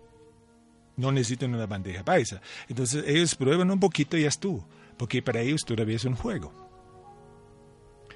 [0.97, 2.41] No necesitan una bandeja paisa.
[2.69, 6.53] Entonces ellos prueban un poquito y ya estuvo porque para ellos todavía es un juego.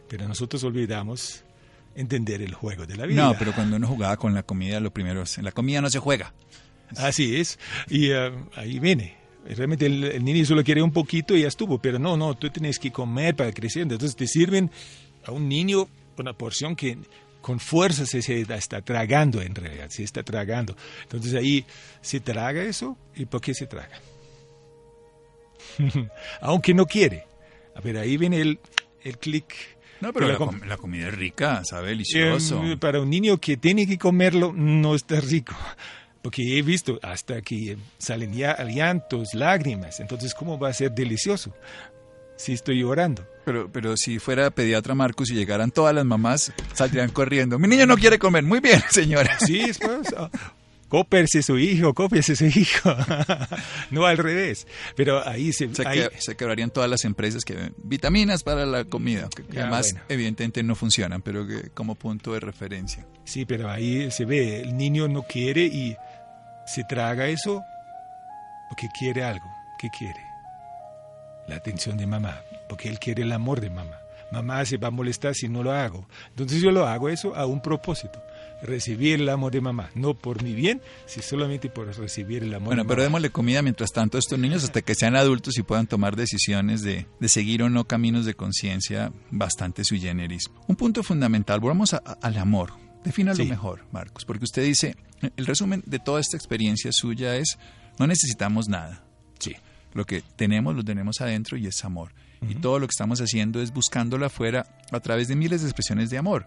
[0.09, 1.45] Pero nosotros olvidamos
[1.95, 3.25] entender el juego de la vida.
[3.25, 5.91] No, pero cuando uno jugaba con la comida, lo primero es, en la comida no
[5.91, 6.33] se juega.
[6.97, 9.19] Así es, y eh, ahí viene.
[9.45, 12.79] Realmente el, niño solo quiere un poquito y ya estuvo, pero no, no, tú tienes
[12.79, 13.83] que comer para crecer.
[13.83, 14.71] Entonces te sirven
[15.25, 15.89] a un niño
[16.19, 16.99] una porción que
[17.41, 20.77] con fuerza se, se, está tragando en realidad, se está tragando.
[21.03, 21.65] Entonces ahí
[22.01, 24.01] se traga eso, ¿y por qué se traga?
[26.41, 27.25] aunque no quiere.
[27.75, 28.59] A ver, ahí viene el,
[29.03, 29.55] el clic.
[30.01, 30.29] No, pero
[30.67, 32.63] la, comida es rica, sabe delicioso.
[32.63, 35.55] Em, para un niño que tiene que comerlo, no está rico.
[36.23, 40.01] Porque he visto hasta que salen ya llantos, lágrimas.
[40.01, 41.55] Entonces, ¿cómo va a ser delicioso?
[42.41, 43.27] Si estoy llorando.
[43.45, 47.59] Pero, pero si fuera pediatra Marcos y llegaran todas las mamás, saldrían corriendo.
[47.59, 48.45] Mi niño no quiere comer.
[48.45, 49.39] Muy bien, señora.
[49.41, 50.09] Sí, es pues,
[50.89, 52.97] cóperse su hijo, cópiese su hijo.
[53.91, 54.67] no al revés.
[54.97, 55.69] Pero ahí se...
[55.75, 57.73] Se, quebrarían todas las empresas que...
[57.85, 63.07] Vitaminas para la comida, que, además evidentemente no funcionan, pero que como punto de referencia.
[63.25, 65.95] Sí, pero ahí se ve, el niño no quiere y
[66.67, 67.63] se traga eso
[68.71, 69.47] porque quiere algo.
[69.79, 70.30] ¿Qué quiere?
[71.51, 73.99] La atención de mamá, porque él quiere el amor de mamá.
[74.33, 76.07] Mamá se va a molestar si no lo hago.
[76.29, 78.23] Entonces yo lo hago eso a un propósito
[78.63, 82.69] recibir el amor de mamá, no por mi bien, sino solamente por recibir el amor
[82.69, 85.87] bueno, pero démosle comida mientras tanto a estos niños hasta que sean adultos y puedan
[85.87, 90.51] tomar decisiones de, de seguir o no caminos de conciencia bastante sui generis.
[90.67, 92.73] Un punto fundamental, volvamos al amor.
[93.05, 94.95] Defínalo mejor, Marcos, porque usted dice,
[95.37, 97.59] el resumen de toda esta experiencia suya es,
[97.99, 99.03] no necesitamos nada.
[99.93, 102.13] Lo que tenemos lo tenemos adentro y es amor.
[102.49, 106.09] Y todo lo que estamos haciendo es buscándola afuera a través de miles de expresiones
[106.09, 106.47] de amor,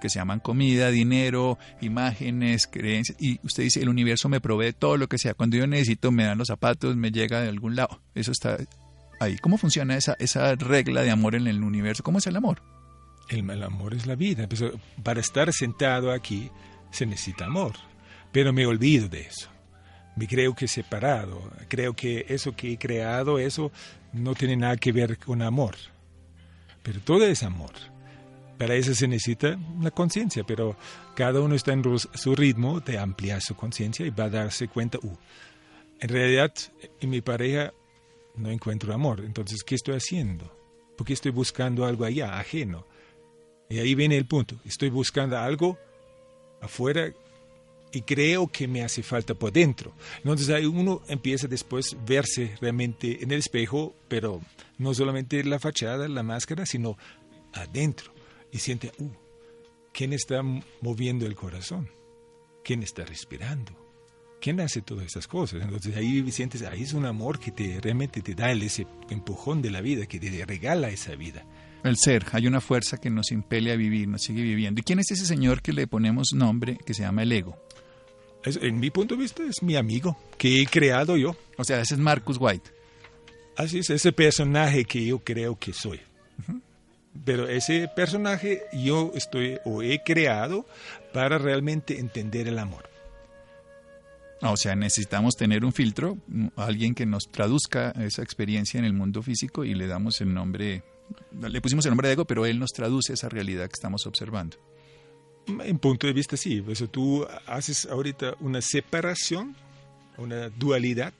[0.00, 3.18] que se llaman comida, dinero, imágenes, creencias.
[3.20, 5.34] Y usted dice, el universo me provee todo lo que sea.
[5.34, 8.00] Cuando yo necesito, me dan los zapatos, me llega de algún lado.
[8.14, 8.56] Eso está
[9.20, 9.36] ahí.
[9.36, 12.02] ¿Cómo funciona esa, esa regla de amor en el universo?
[12.02, 12.62] ¿Cómo es el amor?
[13.28, 14.48] El, el amor es la vida.
[14.48, 14.64] Pues,
[15.02, 16.50] para estar sentado aquí
[16.90, 17.74] se necesita amor.
[18.32, 19.50] Pero me olvido de eso
[20.16, 21.40] me creo que separado.
[21.68, 23.70] Creo que eso que he creado, eso
[24.12, 25.76] no tiene nada que ver con amor.
[26.82, 27.72] Pero todo es amor.
[28.58, 30.76] Para eso se necesita la conciencia, pero
[31.14, 34.98] cada uno está en su ritmo de ampliar su conciencia y va a darse cuenta,
[35.02, 35.16] uh,
[36.00, 36.52] en realidad
[37.00, 37.74] en mi pareja
[38.34, 40.50] no encuentro amor, entonces ¿qué estoy haciendo?
[40.96, 42.86] Porque estoy buscando algo allá, ajeno.
[43.68, 45.78] Y ahí viene el punto, estoy buscando algo
[46.62, 47.12] afuera
[47.96, 49.94] y creo que me hace falta por dentro.
[50.18, 54.42] Entonces ahí uno empieza después verse realmente en el espejo, pero
[54.76, 56.98] no solamente la fachada, la máscara, sino
[57.54, 58.12] adentro.
[58.52, 59.08] Y siente, uh,
[59.94, 60.42] ¿quién está
[60.82, 61.88] moviendo el corazón?
[62.62, 63.72] ¿Quién está respirando?
[64.42, 65.62] ¿Quién hace todas esas cosas?
[65.62, 69.70] Entonces ahí sientes, ahí es un amor que te realmente te da ese empujón de
[69.70, 71.46] la vida, que te regala esa vida.
[71.82, 74.82] El ser, hay una fuerza que nos impele a vivir, nos sigue viviendo.
[74.82, 77.56] ¿Y quién es ese señor que le ponemos nombre que se llama el ego?
[78.44, 81.36] En mi punto de vista, es mi amigo que he creado yo.
[81.56, 82.70] O sea, ese es Marcus White.
[83.56, 86.00] Así es, ese personaje que yo creo que soy.
[87.24, 90.66] Pero ese personaje yo estoy o he creado
[91.12, 92.90] para realmente entender el amor.
[94.42, 96.18] Ah, o sea, necesitamos tener un filtro,
[96.56, 100.82] alguien que nos traduzca esa experiencia en el mundo físico y le damos el nombre,
[101.40, 104.58] le pusimos el nombre de ego, pero él nos traduce esa realidad que estamos observando.
[105.46, 106.64] En punto de vista, sí.
[106.68, 109.54] Eso tú haces ahorita una separación,
[110.18, 111.12] una dualidad,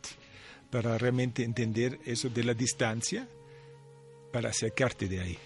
[0.71, 3.29] para realmente entender eso de la distancia,
[4.33, 5.39] para acercarte de ahí.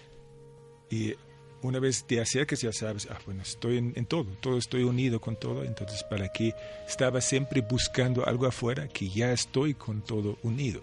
[0.89, 1.13] Y
[1.61, 5.35] una vez te acercas, ya sabes, ah, bueno, estoy en, todo, todo estoy unido con
[5.39, 6.53] todo, entonces, ¿para qué
[6.87, 10.81] estaba siempre buscando algo afuera que ya estoy con todo unido?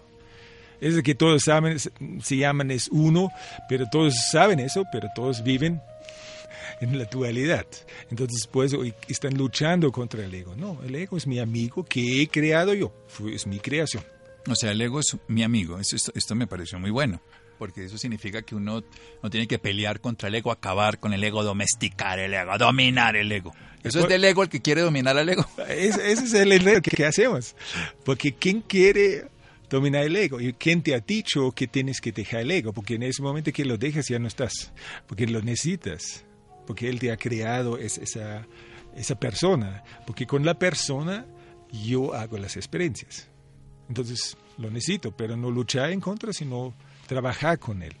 [0.79, 3.29] Es que todos saben, se llaman es uno,
[3.67, 5.81] pero todos saben eso, pero todos viven
[6.81, 7.65] en la dualidad.
[8.09, 8.75] Entonces, pues,
[9.07, 10.55] están luchando contra el ego.
[10.55, 12.93] No, el ego es mi amigo que he creado yo,
[13.31, 14.03] es mi creación.
[14.47, 15.79] O sea, el ego es mi amigo.
[15.79, 17.21] Esto, esto, me pareció muy bueno,
[17.57, 18.83] porque eso significa que uno
[19.21, 23.15] no tiene que pelear contra el ego, acabar con el ego, domesticar el ego, dominar
[23.15, 23.53] el ego.
[23.83, 25.45] Eso es del ego el que quiere dominar al ego.
[25.69, 27.55] Ese, es el error que, hacemos.
[28.03, 29.27] Porque ¿quién quiere
[29.69, 30.41] domina el ego.
[30.41, 32.73] ¿Y quién te ha dicho que tienes que dejar el ego?
[32.73, 34.71] Porque en ese momento que lo dejas ya no estás,
[35.07, 36.25] porque lo necesitas,
[36.69, 38.45] porque él te ha creado esa,
[38.95, 41.25] esa persona, porque con la persona
[41.71, 43.27] yo hago las experiencias.
[43.87, 46.75] Entonces lo necesito, pero no luchar en contra, sino
[47.07, 47.95] trabajar con él.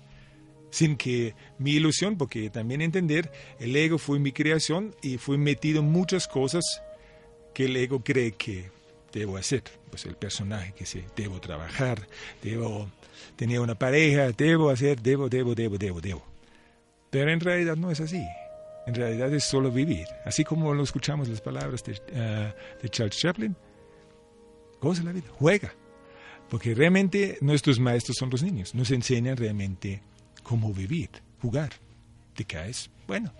[0.69, 5.79] Sin que mi ilusión, porque también entender, el ego fue mi creación y fui metido
[5.79, 6.63] en muchas cosas
[7.55, 8.69] que el ego cree que
[9.11, 9.63] debo hacer.
[9.89, 12.07] Pues el personaje que sé, debo trabajar,
[12.43, 12.87] debo
[13.35, 16.23] tener una pareja, debo hacer, debo, debo, debo, debo, debo.
[17.09, 18.23] Pero en realidad no es así.
[18.89, 20.07] En realidad es solo vivir.
[20.25, 23.55] Así como lo escuchamos las palabras de, ah, de Charles Chaplin,
[24.81, 25.75] goza la vida, juega.
[26.49, 30.01] Porque realmente nuestros maestros son los niños, nos enseñan realmente
[30.41, 31.69] cómo vivir, jugar.
[32.33, 33.31] Te caes, bueno,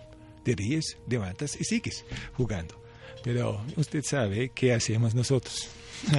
[0.44, 2.80] te ríes, levantas y sigues jugando.
[3.24, 5.68] Pero usted sabe qué hacemos nosotros.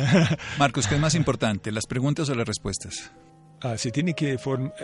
[0.60, 3.14] Marcos, ¿qué es más importante, las preguntas o las respuestas?
[3.64, 4.40] Ah, se tiene que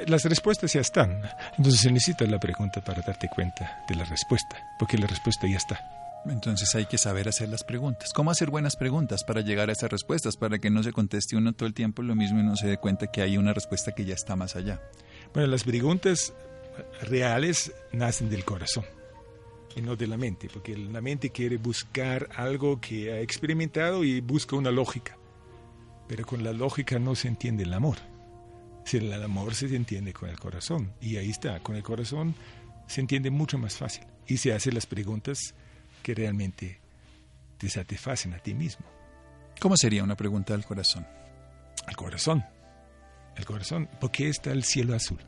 [0.08, 1.22] las respuestas ya están.
[1.58, 5.58] Entonces se necesita la pregunta para darte cuenta de la respuesta, porque la respuesta ya
[5.58, 5.80] está.
[6.26, 8.14] Entonces hay que saber hacer las preguntas.
[8.14, 10.38] ¿Cómo hacer buenas preguntas para llegar a esas respuestas?
[10.38, 12.78] Para que no se conteste uno todo el tiempo lo mismo y no se dé
[12.78, 14.82] cuenta que hay una respuesta que ya está más allá.
[15.34, 16.34] Bueno, las preguntas
[17.02, 18.86] reales nacen del corazón
[19.76, 24.22] y no de la mente, porque la mente quiere buscar algo que ha experimentado y
[24.22, 25.18] busca una lógica.
[26.08, 27.98] Pero con la lógica no se entiende el amor.
[28.88, 30.94] Si el amor se entiende con el corazón.
[31.02, 32.34] Y ahí está, con el corazón
[32.88, 34.06] se entiende mucho más fácil.
[34.28, 35.54] Y se hacen las preguntas
[36.02, 36.80] que realmente
[37.58, 38.86] te satisfacen a ti mismo.
[39.60, 41.06] ¿Cómo sería una pregunta del corazón?
[41.86, 42.46] Al corazón.
[43.36, 43.90] El corazón.
[44.00, 45.20] ¿Por qué está el cielo azul?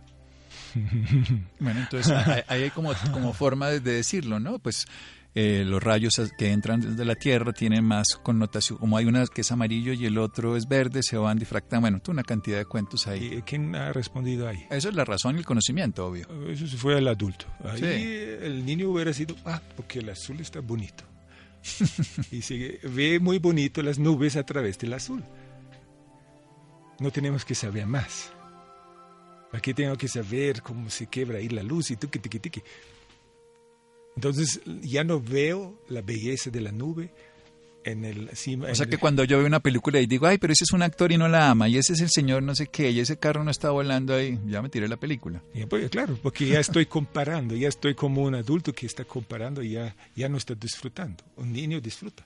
[1.59, 2.13] Bueno, entonces
[2.47, 4.59] ahí hay como, como forma de decirlo, ¿no?
[4.59, 4.85] Pues
[5.35, 9.41] eh, los rayos que entran desde la Tierra tienen más connotación, como hay una que
[9.41, 13.07] es amarillo y el otro es verde, se van difractando, bueno, una cantidad de cuentos
[13.07, 13.43] ahí.
[13.45, 14.65] ¿Quién ha respondido ahí?
[14.71, 16.27] Eso es la razón y el conocimiento, obvio.
[16.49, 17.45] Eso se fue al adulto.
[17.63, 17.83] Ahí
[18.41, 21.03] el niño hubiera sido, ah, porque el azul está bonito.
[22.31, 25.23] y se ve muy bonito las nubes a través del azul.
[26.99, 28.31] No tenemos que saber más.
[29.51, 32.61] Aquí tengo que saber cómo se quebra ahí la luz y tuki, tiki, tiki.
[34.15, 37.11] Entonces ya no veo la belleza de la nube
[37.83, 40.63] en el O sea que cuando yo veo una película y digo, ay, pero ese
[40.63, 42.91] es un actor y no la ama, y ese es el señor no sé qué,
[42.91, 45.41] y ese carro no está volando ahí, ya me tiré la película.
[45.69, 49.71] pues, claro, porque ya estoy comparando, ya estoy como un adulto que está comparando y
[49.71, 51.23] ya, ya no está disfrutando.
[51.37, 52.23] Un niño disfruta.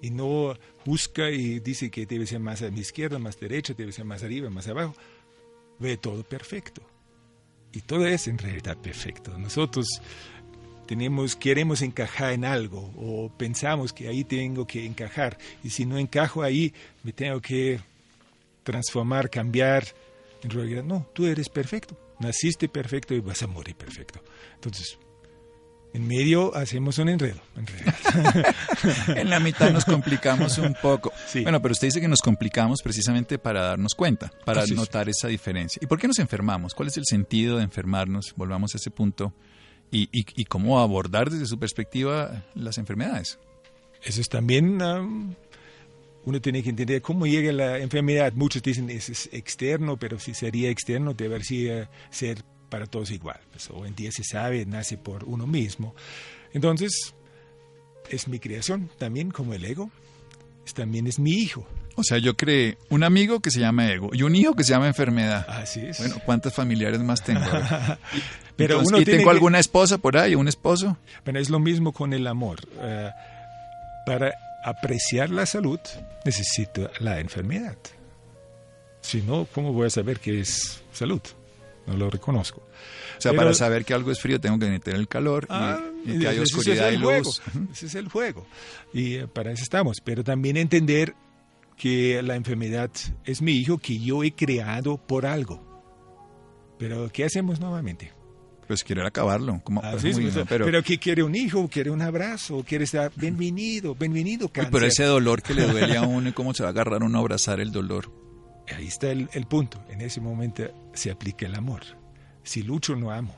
[0.00, 0.54] Y no
[0.84, 4.22] busca y dice que debe ser más a mi izquierda, más derecha, debe ser más
[4.22, 4.94] arriba, más abajo.
[5.78, 6.82] Ve todo perfecto.
[7.72, 9.36] Y todo es en realidad perfecto.
[9.38, 9.86] Nosotros
[10.86, 15.98] tenemos, queremos encajar en algo o pensamos que ahí tengo que encajar y si no
[15.98, 17.80] encajo ahí me tengo que
[18.62, 19.86] transformar, cambiar.
[20.42, 24.22] En realidad no, tú eres perfecto, naciste perfecto y vas a morir perfecto.
[24.54, 24.98] Entonces,
[25.94, 27.40] en medio hacemos un enredo.
[27.56, 31.12] En, en la mitad nos complicamos un poco.
[31.42, 35.78] Bueno, pero usted dice que nos complicamos precisamente para darnos cuenta, para notar esa diferencia.
[35.82, 36.74] ¿Y por qué nos enfermamos?
[36.74, 38.34] ¿Cuál es el sentido de enfermarnos?
[38.36, 39.32] Volvamos a ese punto
[39.94, 43.38] y, cómo abordar desde su perspectiva las enfermedades.
[44.02, 45.34] Eso es también, um,
[46.24, 48.32] uno tiene que entender cómo llega la enfermedad.
[48.34, 53.40] Muchos dicen es, es externo, pero si sería externo debería ser para todos igual.
[53.52, 55.94] Pues, hoy en día se sabe, nace por uno mismo.
[56.52, 57.14] Entonces,
[58.10, 59.90] es mi creación también como el ego.
[60.74, 61.66] también es mi hijo.
[61.96, 64.72] O sea, yo creé un amigo que se llama ego y un hijo que se
[64.72, 65.46] llama enfermedad.
[65.48, 65.98] Así es.
[65.98, 67.40] Bueno, ¿cuántos familiares más tengo?
[68.56, 70.96] Pero uno ¿Y tengo alguna esposa por ahí, un esposo?
[71.24, 72.60] Bueno, es lo mismo con el amor.
[72.80, 73.10] Eh,
[74.06, 75.80] para apreciar la salud
[76.24, 77.76] necesito la enfermedad.
[79.00, 81.20] Si no, ¿cómo voy a saber qué es salud?
[81.86, 82.62] No lo reconozco.
[83.18, 85.80] O sea, para saber que algo es frío tengo que meter el calor y, ah,
[86.06, 87.42] que hay oscuridad y luz.
[87.72, 88.46] Ese es el juego.
[88.92, 90.00] Y eh, para eso estamos.
[90.02, 91.14] Pero también entender
[91.76, 92.90] que la enfermedad
[93.24, 95.62] es mi hijo que yo he creado por algo.
[96.78, 98.12] Pero ¿qué hacemos nuevamente?
[98.66, 99.60] Pues querer acabarlo.
[99.62, 99.96] Como, ah,
[100.48, 104.48] pero, pero que quiere un hijo, quiere un abrazo, quiere estar bienvenido, bienvenido.
[104.48, 104.72] Cáncer.
[104.72, 107.18] pero ese dolor que le duele a uno y cómo se va a agarrar uno
[107.18, 108.10] a abrazar el dolor.
[108.74, 109.84] Ahí está el, el punto.
[109.90, 111.82] En ese momento se aplica el amor.
[112.42, 113.34] Si lucho, no amo.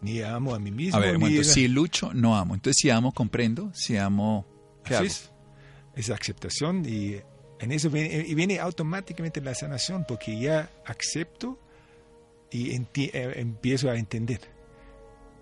[0.00, 0.96] Ni amo a mí mismo.
[0.96, 2.54] A ver, si lucho, no amo.
[2.54, 3.70] Entonces, si amo, comprendo.
[3.72, 4.46] Si amo,
[4.84, 5.04] ¿qué hago?
[5.04, 5.30] Es,
[5.94, 7.16] es aceptación y
[7.60, 11.58] en eso viene, y viene automáticamente la sanación porque ya acepto
[12.50, 14.40] y eh, empiezo a entender.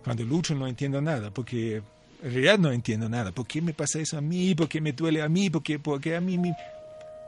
[0.05, 1.83] Cuando lucho no entiendo nada porque
[2.23, 3.33] en realidad no entiendo nada.
[3.33, 4.55] ¿Por qué me pasa eso a mí?
[4.55, 5.51] ¿Por qué me duele a mí?
[5.51, 6.41] ¿Por qué, a mí,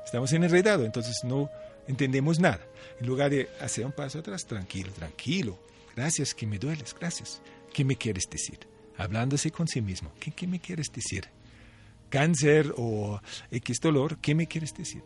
[0.04, 1.48] Estamos enredados, entonces no,
[1.86, 2.60] entendemos nada.
[3.00, 5.58] En lugar de hacer un paso atrás, tranquilo, tranquilo.
[5.96, 7.40] Gracias, que me dueles, gracias.
[7.72, 8.58] ¿Qué me quieres decir?
[8.96, 10.12] Hablándose con sí mismo.
[10.20, 11.28] ¿Qué, qué me quieres decir?
[12.10, 15.02] Cáncer o X dolor, ¿qué me quieres decir?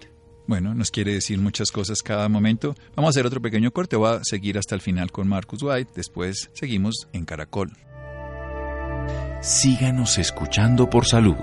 [0.47, 2.75] Bueno, nos quiere decir muchas cosas cada momento.
[2.95, 3.97] Vamos a hacer otro pequeño corte.
[3.97, 5.93] Voy a seguir hasta el final con Marcus White.
[5.97, 7.73] Después seguimos en Caracol.
[9.41, 11.37] Síganos escuchando por salud.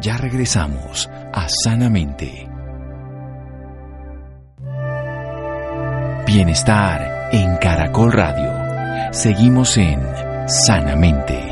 [0.00, 2.48] Ya regresamos a Sanamente.
[6.26, 9.12] Bienestar en Caracol Radio.
[9.12, 10.00] Seguimos en
[10.46, 11.47] Sanamente.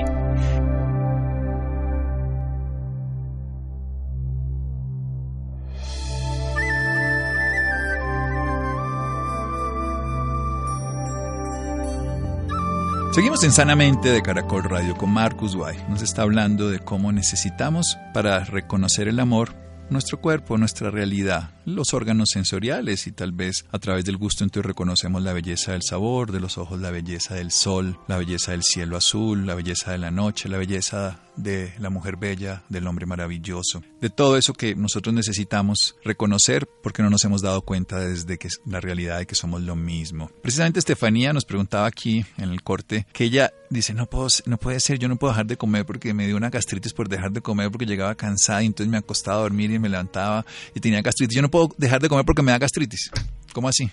[13.16, 15.78] Seguimos en Sanamente de Caracol Radio con Marcus Guay.
[15.88, 19.54] Nos está hablando de cómo necesitamos para reconocer el amor
[19.88, 24.66] nuestro cuerpo, nuestra realidad, los órganos sensoriales y tal vez a través del gusto entonces
[24.66, 28.62] reconocemos la belleza del sabor, de los ojos la belleza del sol, la belleza del
[28.62, 33.06] cielo azul, la belleza de la noche, la belleza de la mujer bella, del hombre
[33.06, 38.38] maravilloso, de todo eso que nosotros necesitamos reconocer porque no nos hemos dado cuenta desde
[38.38, 40.30] que la realidad de que somos lo mismo.
[40.42, 44.80] Precisamente Estefanía nos preguntaba aquí en el corte que ella dice, no, puedo, no puede
[44.80, 47.40] ser, yo no puedo dejar de comer porque me dio una gastritis por dejar de
[47.40, 50.44] comer porque llegaba cansada y entonces me acostaba a dormir y me levantaba
[50.74, 51.36] y tenía gastritis.
[51.36, 53.10] Yo no puedo dejar de comer porque me da gastritis.
[53.52, 53.90] ¿Cómo así?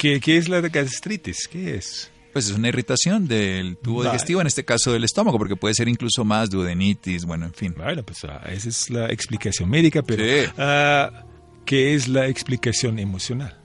[0.00, 1.48] ¿Qué, ¿Qué es la gastritis?
[1.48, 2.10] ¿Qué es?
[2.36, 5.88] Pues es una irritación del tubo digestivo, en este caso del estómago, porque puede ser
[5.88, 7.74] incluso más duodenitis, bueno, en fin.
[7.74, 10.22] Bueno, pues ah, esa es la explicación médica, pero
[10.58, 11.24] ah,
[11.64, 13.58] ¿qué es la explicación emocional?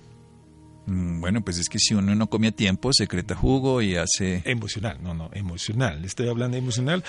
[0.85, 4.41] Mm, bueno, pues es que si uno no come a tiempo, secreta jugo y hace...
[4.45, 6.05] Emocional, no, no, emocional.
[6.05, 7.03] Estoy hablando de emocional.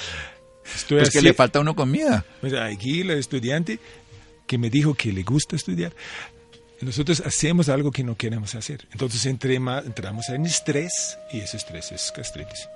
[0.65, 2.25] Estoy pues que le falta a uno comida.
[2.41, 3.79] Pues aquí la estudiante
[4.49, 5.95] que me dijo que le gusta estudiar,
[6.83, 8.87] nosotros hacemos algo que no queremos hacer.
[8.93, 12.69] Entonces entramos en estrés y ese estrés es gastritis.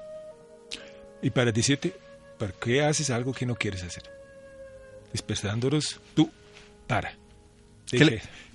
[1.23, 1.95] Y para decirte,
[2.39, 4.05] ¿para qué haces algo que no quieres hacer?
[5.13, 6.31] Despertándolos, tú,
[6.87, 7.17] para.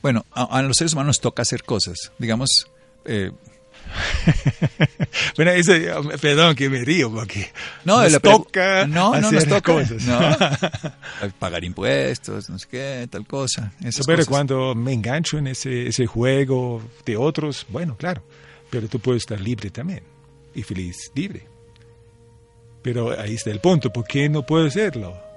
[0.01, 2.11] bueno, a, los seres humanos toca hacer cosas.
[2.17, 2.67] Digamos,
[3.05, 3.31] eh,
[5.35, 5.73] bueno, eso,
[6.21, 7.49] perdón que me río porque
[7.85, 10.03] no, nos toca no, no nos toca, cosas.
[11.39, 13.73] Pagar impuestos, no sé qué, tal cosa.
[14.05, 18.23] pero cuando me engancho en ese, ese juego de otros, bueno, claro,
[18.69, 20.03] pero tú puedes estar libre también
[20.53, 21.45] y feliz libre.
[22.81, 25.30] Pero ahí está el punto, ¿por qué no puedo hacerlo?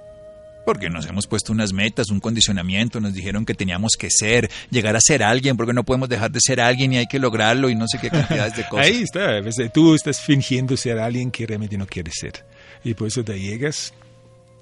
[0.65, 4.95] Porque nos hemos puesto unas metas, un condicionamiento, nos dijeron que teníamos que ser, llegar
[4.95, 7.75] a ser alguien, porque no podemos dejar de ser alguien y hay que lograrlo y
[7.75, 8.87] no sé qué cantidades de cosas.
[8.87, 12.45] Ahí está, tú estás fingiendo ser alguien que realmente no quieres ser.
[12.83, 13.93] Y por eso te llegas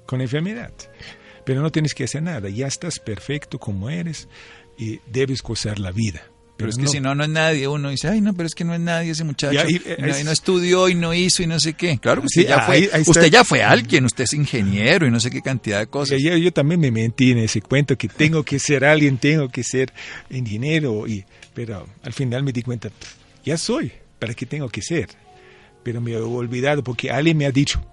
[0.06, 0.72] con enfermedad.
[1.44, 4.28] Pero no tienes que hacer nada, ya estás perfecto como eres
[4.78, 6.22] y debes gozar la vida.
[6.56, 7.66] Pero, es que si no, no es nadie.
[7.66, 9.68] Uno dice, ay, no, pero es que no es nadie ese muchacho.
[9.68, 9.80] y,
[10.24, 11.98] no, estudió y no hizo y no sé qué.
[11.98, 15.42] Claro, usted, ya, fue, usted ya fue alguien, usted es ingeniero y no sé qué
[15.42, 16.20] cantidad de cosas.
[16.22, 19.64] Yo, yo, también me mentí en ese cuento que tengo que ser alguien, tengo que
[19.64, 19.92] ser
[20.30, 21.08] ingeniero.
[21.08, 22.88] Y, pero al final me di cuenta,
[23.44, 23.90] ya soy,
[24.20, 25.08] ¿para qué tengo que ser?
[25.82, 27.84] Pero me he olvidado porque alguien me ha dicho,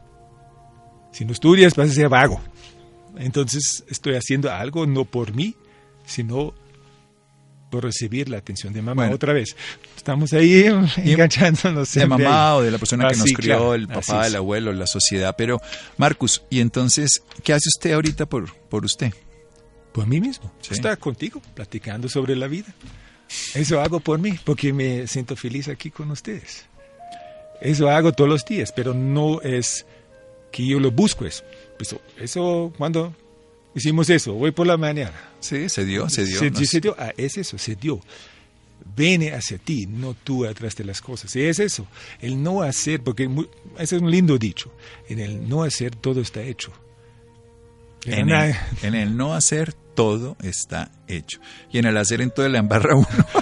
[1.12, 2.40] si no estudias vas a ser vago.
[3.18, 5.56] Entonces estoy haciendo algo no por mí,
[6.06, 6.54] sino
[7.72, 9.56] por recibir la atención de mamá otra vez.
[9.98, 10.66] Estamos ahí
[10.98, 11.92] enganchándonos.
[11.94, 15.34] De mamá o de la persona que nos crió, el papá, el abuelo, la sociedad.
[15.36, 15.60] Pero,
[15.98, 19.12] Marcus, ¿y entonces qué hace usted ahorita por, por usted?
[19.92, 20.54] Por mí mismo.
[20.70, 22.74] Está contigo, platicando sobre la vida.
[23.56, 26.66] Eso hago por mí, porque me siento feliz aquí con ustedes.
[27.62, 29.86] Eso hago todos los días, pero no es
[30.52, 31.44] que yo lo busco eso.
[31.80, 33.16] Eso, eso cuando
[33.76, 35.14] hicimos eso, hoy por la mañana.
[35.40, 36.40] Sí, se dio, se dio.
[36.40, 38.00] Se, dio, ah, es eso, se dio.
[38.96, 41.36] Viene hacia ti, no tú atrás de las cosas.
[41.36, 41.88] Y es eso,
[42.20, 43.30] el no hacer, porque
[43.78, 44.74] ese es un lindo dicho,
[45.08, 46.72] en el no hacer todo está hecho.
[48.06, 51.40] En, el, no hacer todo está hecho.
[51.72, 53.08] Y en el hacer en todo le embarra uno.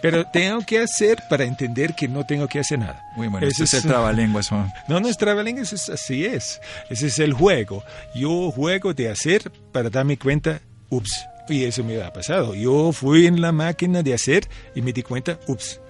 [0.00, 3.02] Pero tengo que hacer para entender que no tengo que hacer nada.
[3.16, 4.50] Muy bueno, ese es el trabalenguas.
[4.88, 6.60] No, no es trabalenguas, es, así es.
[6.88, 7.82] Ese es el juego.
[8.14, 12.54] Yo juego de hacer para darme cuenta, ups, y eso me ha pasado.
[12.54, 15.80] Yo fui en la máquina de hacer y me di cuenta, ups,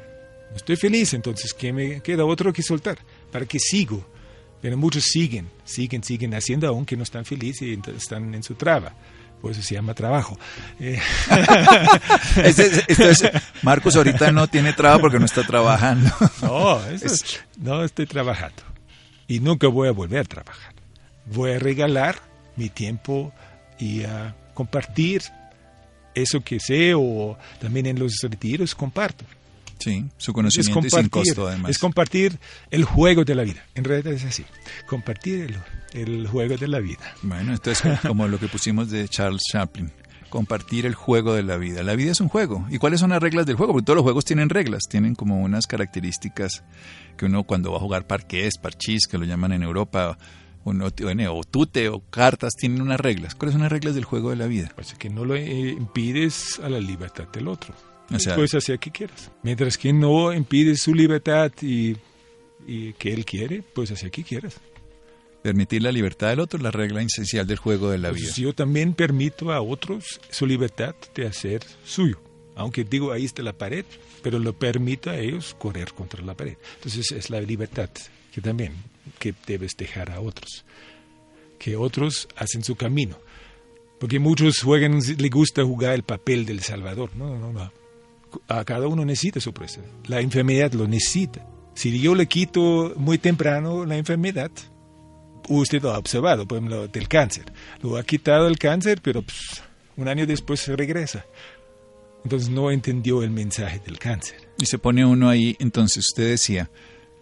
[0.50, 2.98] no estoy feliz, entonces ¿qué me queda otro que soltar?
[3.30, 4.06] ¿Para qué sigo?
[4.62, 8.94] Pero muchos siguen, siguen, siguen haciendo aunque no están felices y están en su traba
[9.40, 10.38] pues se llama trabajo.
[10.80, 11.00] Eh.
[13.62, 16.10] Marcos ahorita no tiene trabajo porque no está trabajando.
[16.42, 16.80] no,
[17.58, 18.62] no estoy trabajando.
[19.26, 20.74] Y nunca voy a volver a trabajar.
[21.26, 22.16] Voy a regalar
[22.56, 23.32] mi tiempo
[23.78, 25.22] y a compartir
[26.14, 29.24] eso que sé o también en los retiros comparto.
[29.78, 31.70] Sí, su conocimiento es, sin costo además.
[31.70, 32.38] Es compartir
[32.70, 33.64] el juego de la vida.
[33.74, 34.44] En realidad es así.
[34.86, 35.56] Compartir
[35.92, 37.14] el, el juego de la vida.
[37.22, 39.92] Bueno, esto es como lo que pusimos de Charles Chaplin
[40.28, 41.82] compartir el juego de la vida.
[41.82, 42.66] La vida es un juego.
[42.70, 43.72] ¿Y cuáles son las reglas del juego?
[43.72, 46.64] Porque todos los juegos tienen reglas, tienen como unas características
[47.16, 50.18] que uno cuando va a jugar parqués, parchís, que lo llaman en Europa,
[50.64, 53.34] uno, o tute o cartas, tienen unas reglas.
[53.34, 54.70] ¿Cuáles son las reglas del juego de la vida?
[54.74, 57.74] Pues que no lo impides a la libertad del otro.
[58.10, 59.30] O sea, puedes hacer que quieras.
[59.42, 61.96] Mientras que no impides su libertad y,
[62.66, 64.56] y que él quiere, pues hacer que quieras.
[65.42, 68.30] Permitir la libertad del otro es la regla esencial del juego de la vida.
[68.36, 72.20] yo también permito a otros su libertad de hacer suyo.
[72.56, 73.84] Aunque digo, ahí está la pared,
[74.22, 76.56] pero lo permito a ellos correr contra la pared.
[76.76, 77.88] Entonces es la libertad
[78.32, 78.72] que también
[79.18, 80.64] que debes dejar a otros.
[81.58, 83.16] Que otros hacen su camino.
[84.00, 87.10] Porque muchos juegan, les gusta jugar el papel del Salvador.
[87.16, 87.72] No, no, no.
[88.48, 89.92] A cada uno necesita su presencia.
[90.06, 91.46] La enfermedad lo necesita.
[91.74, 94.50] Si yo le quito muy temprano la enfermedad,
[95.48, 97.52] usted lo ha observado, por ejemplo, del cáncer.
[97.82, 99.62] Lo ha quitado el cáncer, pero pues,
[99.96, 101.24] un año después se regresa.
[102.24, 104.48] Entonces no entendió el mensaje del cáncer.
[104.58, 106.70] Y se pone uno ahí, entonces usted decía,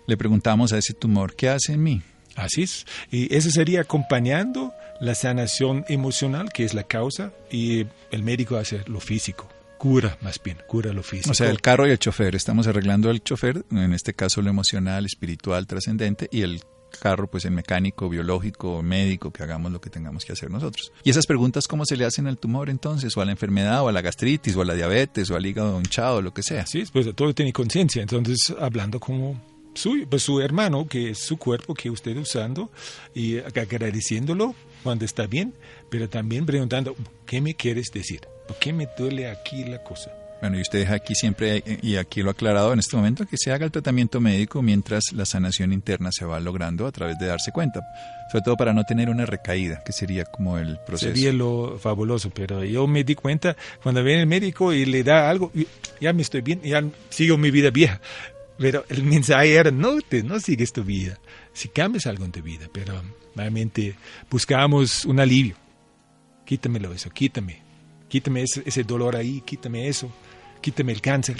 [0.07, 2.03] le preguntamos a ese tumor, ¿qué hace en mí?
[2.35, 2.87] Así es.
[3.11, 8.83] Y eso sería acompañando la sanación emocional, que es la causa, y el médico hace
[8.87, 9.49] lo físico.
[9.79, 11.31] Cura, más bien, cura lo físico.
[11.31, 12.35] O sea, el carro y el chofer.
[12.35, 16.63] Estamos arreglando el chofer, en este caso lo emocional, espiritual, trascendente, y el
[17.01, 20.93] carro, pues en mecánico, biológico, médico, que hagamos lo que tengamos que hacer nosotros.
[21.05, 23.15] Y esas preguntas, ¿cómo se le hacen al tumor entonces?
[23.17, 25.79] O a la enfermedad, o a la gastritis, o a la diabetes, o al hígado
[25.79, 26.67] hinchado, lo que sea.
[26.67, 28.01] Sí, pues todo tiene conciencia.
[28.03, 29.41] Entonces, hablando como
[29.75, 32.71] su, pues, su hermano, que es su cuerpo que usted usando,
[33.15, 35.55] y agradeciéndolo cuando está bien,
[35.91, 36.97] pero también preguntando,
[37.27, 38.21] ¿qué me quieres decir?
[38.47, 40.13] ¿Por qué me duele aquí la cosa?
[40.41, 43.39] Bueno, y usted deja aquí siempre, y aquí lo ha aclarado en este momento, que
[43.39, 47.27] se haga el tratamiento médico mientras la sanación interna se va logrando a través de
[47.27, 47.81] darse cuenta,
[48.31, 51.15] sobre todo para no tener una recaída, que sería como el proceso.
[51.15, 55.31] Sería lo fabuloso, pero yo me di cuenta cuando viene el médico y le da
[55.31, 55.53] algo,
[56.01, 58.01] ya me estoy bien, ya sigo mi vida vieja.
[58.59, 61.19] Pero el mensaje era, no, te, no sigues tu vida,
[61.55, 63.03] si cambias algo en tu vida, pero
[63.35, 63.97] realmente
[64.31, 65.57] buscamos un alivio.
[66.45, 67.66] Quítamelo eso, quítame,
[68.09, 70.11] quítame ese, ese dolor ahí, quítame eso
[70.67, 71.37] quíteme el cáncer.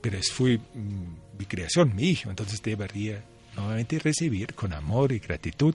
[0.00, 3.24] Pero es fue mm, mi creación, mi hijo, entonces debería
[3.56, 5.74] nuevamente recibir con amor y gratitud.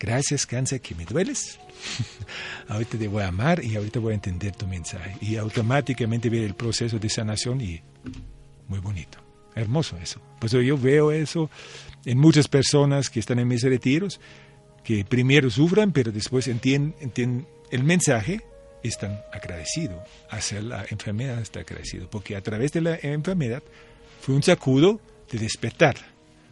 [0.00, 1.60] Gracias, cáncer, que me dueles.
[2.68, 5.16] ahorita te voy a amar y ahorita voy a entender tu mensaje.
[5.20, 7.80] Y automáticamente ver el proceso de sanación y
[8.66, 9.18] muy bonito.
[9.54, 10.20] Hermoso eso.
[10.40, 11.48] Pues yo veo eso
[12.04, 14.20] en muchas personas que están en mis retiros,
[14.82, 18.42] que primero sufran, pero después entienden, entienden el mensaje
[18.88, 23.62] están agradecidos, hacia la enfermedad está agradecido, porque a través de la enfermedad
[24.20, 25.96] fue un sacudo de despertar,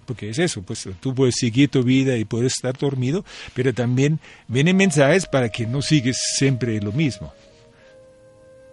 [0.07, 3.24] porque es eso, pues tú puedes seguir tu vida y puedes estar dormido,
[3.55, 4.18] pero también
[4.49, 7.33] vienen mensajes para que no sigues siempre lo mismo.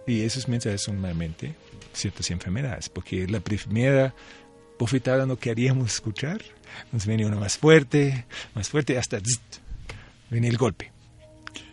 [0.06, 1.54] Y esos mensajes son normalmente
[1.92, 4.14] ciertas enfermedades, porque la primera
[4.78, 6.40] bofetada no queríamos escuchar,
[6.92, 9.18] nos viene una más fuerte, más fuerte, hasta
[10.30, 10.89] viene el golpe.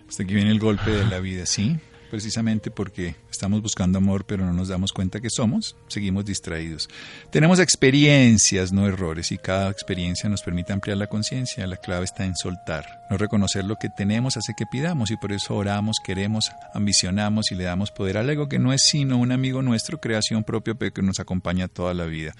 [0.07, 1.77] Hasta aquí viene el golpe de la vida, sí,
[2.09, 6.89] precisamente porque estamos buscando amor pero no nos damos cuenta que somos, seguimos distraídos.
[7.29, 11.67] Tenemos experiencias, no errores, y cada experiencia nos permite ampliar la conciencia.
[11.67, 12.85] La clave está en soltar.
[13.09, 17.55] No reconocer lo que tenemos hace que pidamos y por eso oramos, queremos, ambicionamos y
[17.55, 20.93] le damos poder al ego que no es sino un amigo nuestro, creación propia pero
[20.93, 22.33] que nos acompaña toda la vida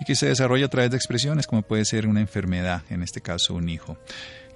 [0.00, 3.20] y que se desarrolla a través de expresiones como puede ser una enfermedad, en este
[3.20, 3.98] caso un hijo.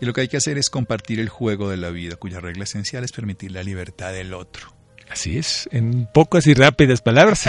[0.02, 2.64] Y lo que hay que hacer es compartir el juego de la vida, cuya regla
[2.64, 4.74] esencial es permitir la libertad del otro.
[5.08, 7.44] Así es, en pocas y rápidas palabras.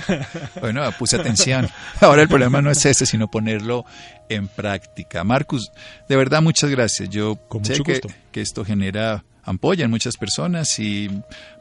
[0.60, 1.68] bueno, puse atención.
[2.00, 3.84] Ahora el problema no es ese, sino ponerlo
[4.28, 5.22] en práctica.
[5.22, 5.70] Marcus,
[6.08, 7.10] de verdad muchas gracias.
[7.10, 8.00] Yo sé que,
[8.32, 11.10] que esto genera ampolla muchas personas y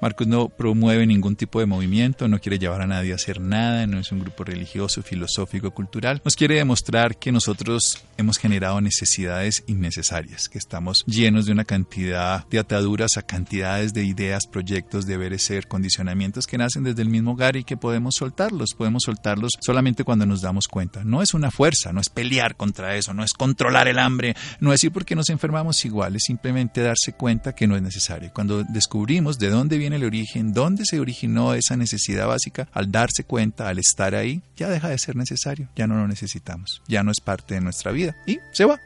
[0.02, 3.86] Marcos no promueve ningún tipo de movimiento, no quiere llevar a nadie a hacer nada,
[3.88, 6.22] no es un grupo religioso, filosófico, cultural.
[6.24, 12.48] Nos quiere demostrar que nosotros hemos generado necesidades innecesarias, que estamos llenos de una cantidad
[12.48, 17.32] de ataduras a cantidades de ideas, proyectos, deberes ser, condicionamientos que nacen desde el mismo
[17.32, 21.04] hogar y que podemos soltarlos, podemos soltarlos solamente cuando nos damos cuenta.
[21.04, 24.74] No es una fuerza, no es pelear contra eso, no es controlar el hambre, no
[24.74, 28.32] es ir porque nos enfermamos igual, es simplemente darse cuenta que no es necesario.
[28.34, 33.24] Cuando descubrimos de dónde viene el origen, dónde se originó esa necesidad básica, al darse
[33.24, 37.12] cuenta, al estar ahí, ya deja de ser necesario, ya no lo necesitamos, ya no
[37.12, 38.80] es parte de nuestra vida y se va,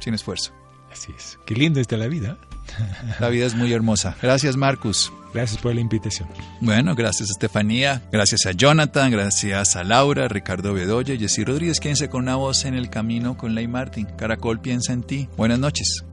[0.00, 0.52] sin esfuerzo.
[0.90, 1.38] Así es.
[1.46, 2.38] Qué linda está la vida.
[3.18, 4.16] La vida es muy hermosa.
[4.22, 5.12] Gracias, Marcus.
[5.32, 6.28] Gracias por la invitación.
[6.60, 12.24] Bueno, gracias Estefanía, gracias a Jonathan, gracias a Laura, Ricardo Bedoya, Jessy Rodríguez, quédense con
[12.24, 14.06] una voz en el camino con Ley Martin.
[14.18, 15.28] Caracol piensa en ti.
[15.36, 16.04] Buenas noches.